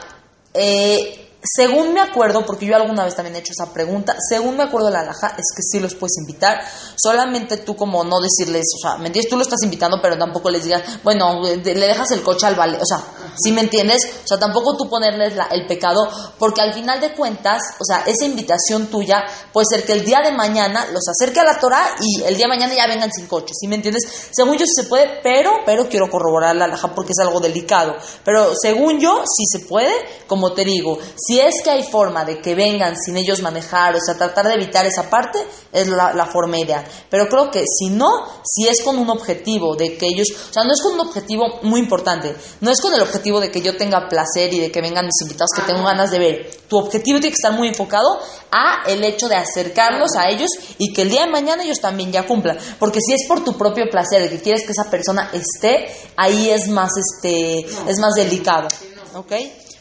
[0.53, 4.63] eh según me acuerdo, porque yo alguna vez también he hecho esa pregunta, según me
[4.63, 6.61] acuerdo la alhaja, es que sí los puedes invitar,
[6.97, 9.29] solamente tú como no decirles, o sea, ¿me entiendes?
[9.29, 12.79] Tú lo estás invitando, pero tampoco les digas, bueno, le dejas el coche al vale,
[12.81, 13.03] o sea,
[13.37, 14.05] ¿sí me entiendes?
[14.25, 18.25] O sea, tampoco tú ponerles el pecado, porque al final de cuentas, o sea, esa
[18.25, 22.23] invitación tuya puede ser que el día de mañana los acerque a la Torah y
[22.23, 24.05] el día de mañana ya vengan sin coche, ¿sí me entiendes?
[24.31, 27.95] Según yo sí se puede, pero, pero quiero corroborar la alhaja porque es algo delicado,
[28.25, 29.93] pero según yo sí se puede,
[30.27, 33.97] como te digo, si si es que hay forma de que vengan sin ellos manejar,
[33.97, 35.39] o sea, tratar de evitar esa parte,
[35.73, 36.85] es la, forma ideal.
[37.11, 38.09] Pero creo que si no,
[38.45, 41.61] si es con un objetivo de que ellos, o sea, no es con un objetivo
[41.63, 44.81] muy importante, no es con el objetivo de que yo tenga placer y de que
[44.81, 46.51] vengan mis invitados que tengo ganas de ver.
[46.69, 48.21] Tu objetivo tiene que estar muy enfocado
[48.53, 52.13] a el hecho de acercarlos a ellos y que el día de mañana ellos también
[52.13, 52.59] ya cumplan.
[52.79, 56.51] Porque si es por tu propio placer, de que quieres que esa persona esté, ahí
[56.51, 58.69] es más, este, es más delicado.
[59.15, 59.33] ¿Ok?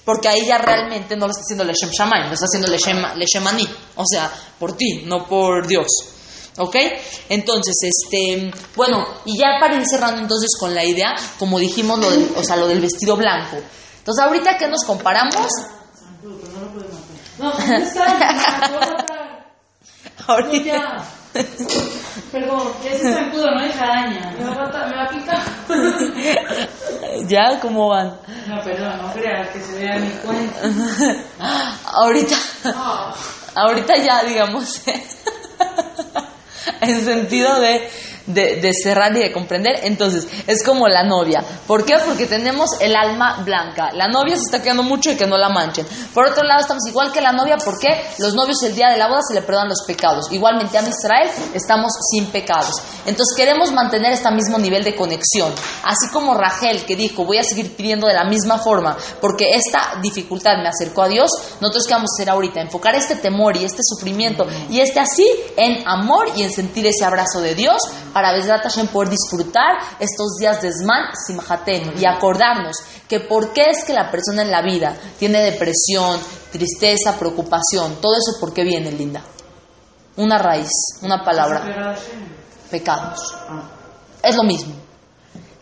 [0.06, 3.68] Porque ahí ya realmente no lo está haciendo Leshem Shamayim, lo está haciendo Leshem, Ani,
[3.96, 5.88] o sea, por ti, no por Dios.
[6.58, 6.76] ¿Ok?
[7.30, 12.12] Entonces, este, bueno, y ya para ir cerrando entonces con la idea, como dijimos, lo
[12.12, 13.58] del, o sea, lo del vestido blanco.
[13.98, 15.48] Entonces, ahorita que nos comparamos...
[17.40, 17.86] No, ¿dónde
[20.28, 21.04] Ahorita...
[22.32, 24.36] Perdón, ese zancudo no es araña.
[24.38, 25.42] Me va a, me va a picar.
[27.28, 27.60] ¿Ya?
[27.60, 28.20] ¿Cómo van?
[28.48, 30.60] No, perdón, no creas que se vea mi cuenta.
[31.86, 32.36] ahorita.
[33.56, 34.82] Ahorita ya, digamos.
[36.82, 37.90] en sentido de
[38.28, 39.80] de, cerrar y de comprender.
[39.84, 41.44] Entonces, es como la novia.
[41.68, 41.96] ¿Por qué?
[42.06, 43.92] Porque tenemos el alma blanca.
[43.94, 45.86] La novia se está quedando mucho y que no la manchen.
[46.14, 47.88] Por otro lado, estamos igual que la novia porque
[48.20, 50.32] los novios el día de la boda se le perdonan los pecados.
[50.32, 52.76] Igualmente a Israel estamos sin pecados.
[53.06, 55.52] Entonces, queremos mantener este mismo nivel de conexión.
[55.84, 60.00] Así como Rachel que dijo, voy a seguir pidiendo de la misma forma porque esta
[60.02, 62.62] dificultad me acercó a Dios, nosotros qué vamos a hacer ahorita?
[62.62, 67.06] Enfocar este temor y este sufrimiento y este así en amor y en sentir ese
[67.06, 67.78] abrazo de Dios
[68.14, 73.84] para Hashem poder disfrutar estos días de Zman Simhaten y acordarnos que por qué es
[73.84, 76.20] que la persona en la vida tiene depresión,
[76.52, 79.22] tristeza, preocupación, todo eso por qué viene, linda.
[80.16, 80.70] Una raíz,
[81.02, 81.96] una palabra.
[82.70, 83.36] Pecados.
[84.22, 84.74] Es lo mismo.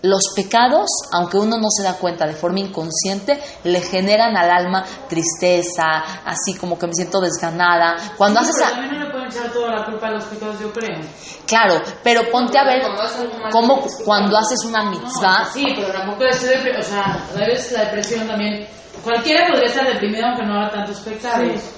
[0.04, 4.84] Los pecados, aunque uno no se da cuenta de forma inconsciente, le generan al alma
[5.08, 7.95] tristeza, así como que me siento desganada.
[8.18, 10.24] Cuando Sí, haces pero a- también no le pueden echar toda la culpa a los
[10.26, 10.99] pecados, yo creo.
[11.45, 12.82] Claro, pero ponte a ver
[13.52, 17.72] cómo cuando haces una No, mitzvah, sí, pero tampoco es depre- o sea, a veces
[17.74, 18.68] la depresión también.
[19.04, 21.60] Cualquiera podría estar deprimido aunque no haga tantos pecados.
[21.62, 21.70] sí,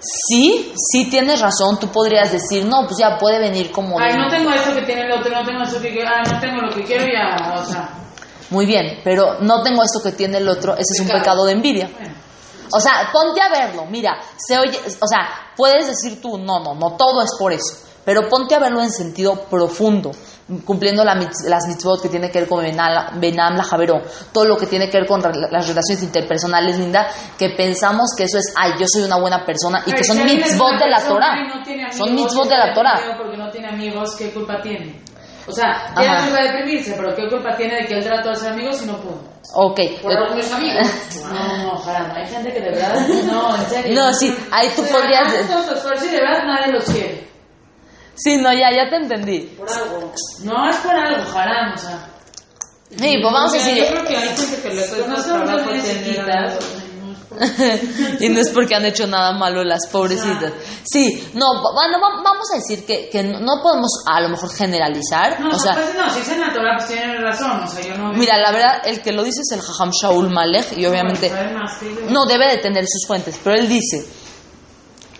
[0.00, 4.50] sí tienes razón, tú podrías decir, no, pues ya puede venir como Ay, no tengo
[4.52, 6.82] esto que tiene el otro, no tengo eso que quiero, ah, no tengo lo que
[6.84, 7.88] quiero ya, o sea.
[8.50, 11.22] Muy bien, pero no tengo esto que tiene el otro, ese es un Pecado.
[11.22, 11.90] pecado de envidia.
[11.92, 12.14] Bueno.
[12.72, 16.74] O sea, ponte a verlo, mira, se oye, o sea, puedes decir tú, no, no,
[16.74, 20.10] no todo es por eso, pero ponte a verlo en sentido profundo,
[20.64, 24.00] cumpliendo la las mitzvot que tiene que ver con Benam Benam la Javeró,
[24.32, 27.06] todo lo que tiene que ver con re- las relaciones interpersonales, linda,
[27.38, 30.24] que pensamos que eso es, ay, yo soy una buena persona y que son si
[30.24, 31.36] mitzvot de la Torah.
[31.46, 33.00] no tiene Son amigos, mitzvot de la Torah.
[33.16, 35.00] Porque no tiene amigos, ¿qué culpa tiene?
[35.46, 36.24] O sea, tiene Ajá.
[36.26, 38.86] culpa de deprimirse, pero ¿qué culpa tiene de que él trató a ser amigos y
[38.86, 39.20] no pudo?
[39.54, 39.80] Ok.
[40.02, 40.78] Por algo no es amigo.
[41.32, 42.94] No, no, ojalá, no hay gente que de verdad,
[43.26, 43.94] no, en serio.
[44.00, 45.26] No, sí, ahí tú O sea, podrías...
[45.28, 47.29] hacen todo su esfuerzo y de verdad nadie los quiere.
[48.14, 49.40] Sí, no, ya, ya te entendí.
[49.56, 50.12] Por algo.
[50.44, 52.06] No es por algo, haram, o sea.
[52.90, 53.86] Sí, pues vamos a Yo decir...
[53.88, 56.58] creo que hay gente que le Pues no cuesta son trabajo chiquitas.
[58.20, 60.52] y no es porque han hecho nada malo las pobrecitas.
[60.82, 64.50] Sí, no, va- bueno, va- vamos a decir que, que no podemos a lo mejor
[64.52, 65.40] generalizar.
[65.40, 67.80] No, o sea, pues no, si es en la Torah, pues tienen razón, o sea,
[67.82, 68.12] yo no...
[68.12, 72.10] mira, la verdad, el que lo dice es el Jajam Shaul Malek y obviamente yo.
[72.10, 74.04] no debe de tener sus fuentes, pero él dice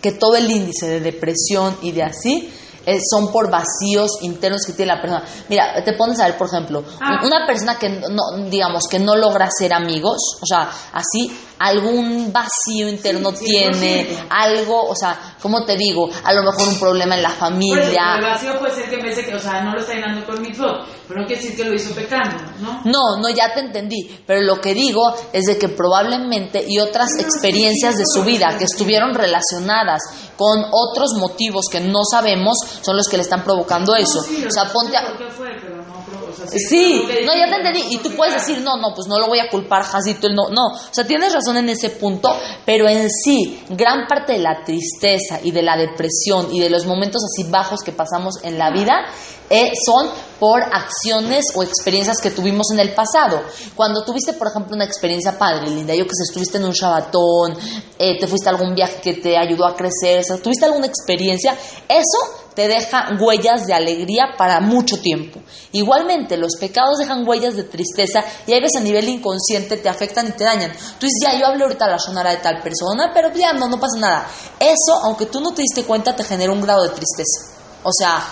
[0.03, 2.53] que todo el índice de depresión y de así
[2.91, 5.25] eh, son por vacíos internos que tiene la persona.
[5.49, 7.21] Mira, te pones a ver, por ejemplo, Ah.
[7.25, 12.89] una persona que no, digamos, que no logra ser amigos, o sea, así, algún vacío
[12.89, 14.27] interno Sí, tiene, 100%.
[14.31, 16.09] algo, o sea, ¿cómo te digo?
[16.25, 18.15] A lo mejor un problema en la eso, familia.
[18.17, 20.25] el vacío puede ser que en vez de que, o sea, no lo está llenando
[20.27, 22.81] con mitzvot, pero no quiere decir que lo hizo pecando, ¿no?
[22.85, 27.11] No, no, ya te entendí, pero lo que digo es de que probablemente y otras
[27.19, 30.01] experiencias de su vida que estuvieron relacionadas
[30.37, 34.23] con otros motivos que no sabemos son los que le están provocando eso.
[34.23, 35.07] Sí, O sea, ponte a...
[35.07, 35.49] ¿Por qué fue?
[35.61, 37.95] Pero no creo, o sea, Sí, no, ya te entendí.
[37.95, 40.75] Y tú puedes decir, no, no, pues no lo voy a culpar, Jacito, no, no.
[40.75, 45.41] O sea, tienes razón en ese punto, pero en sí, gran parte de la tristeza
[45.43, 49.07] y de la depresión y de los momentos así bajos que pasamos en la vida
[49.53, 50.09] eh, son
[50.39, 53.43] por acciones o experiencias que tuvimos en el pasado.
[53.75, 57.59] Cuando tuviste, por ejemplo, una experiencia padre, linda, yo que sé, estuviste en un shabatón,
[57.99, 60.87] eh, te fuiste a algún viaje que te ayudó a crecer, o sea, tuviste alguna
[60.87, 61.53] experiencia,
[61.89, 65.41] eso te deja huellas de alegría para mucho tiempo.
[65.73, 70.29] Igualmente, los pecados dejan huellas de tristeza y a veces a nivel inconsciente te afectan
[70.29, 70.73] y te dañan.
[70.99, 73.79] Tú dices, ya, yo hablé ahorita la sonara de tal persona, pero ya no, no
[73.79, 74.27] pasa nada.
[74.59, 77.41] Eso, aunque tú no te diste cuenta, te genera un grado de tristeza.
[77.83, 78.25] O sea,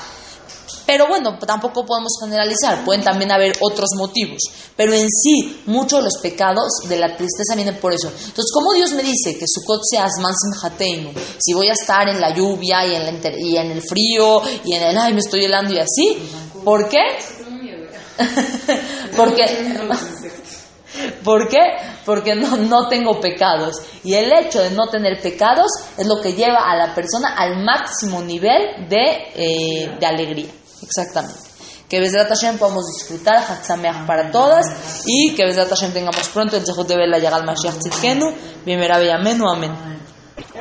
[0.89, 4.39] pero bueno, tampoco podemos generalizar, pueden también haber otros motivos.
[4.74, 8.09] Pero en sí, muchos de los pecados de la tristeza vienen por eso.
[8.09, 11.12] Entonces, ¿cómo Dios me dice que su sea asman simhateinu?
[11.39, 14.72] Si voy a estar en la lluvia y en, la y en el frío y
[14.72, 16.30] en el, ay, me estoy helando y así.
[16.64, 17.03] ¿Por qué?
[19.16, 19.44] Porque,
[21.24, 21.58] ¿Por qué?
[22.04, 23.76] Porque no, no tengo pecados.
[24.04, 27.64] Y el hecho de no tener pecados es lo que lleva a la persona al
[27.64, 30.50] máximo nivel de, eh, de alegría.
[30.82, 31.48] Exactamente.
[31.88, 34.66] Que Besrat Hashem podamos disfrutar, Hatzameach para todas,
[35.06, 38.26] y que Besrat Hashem tengamos pronto el Zehut de ver la Yagal Mashiach Tzidkenu,
[38.64, 39.97] Bimera Amén.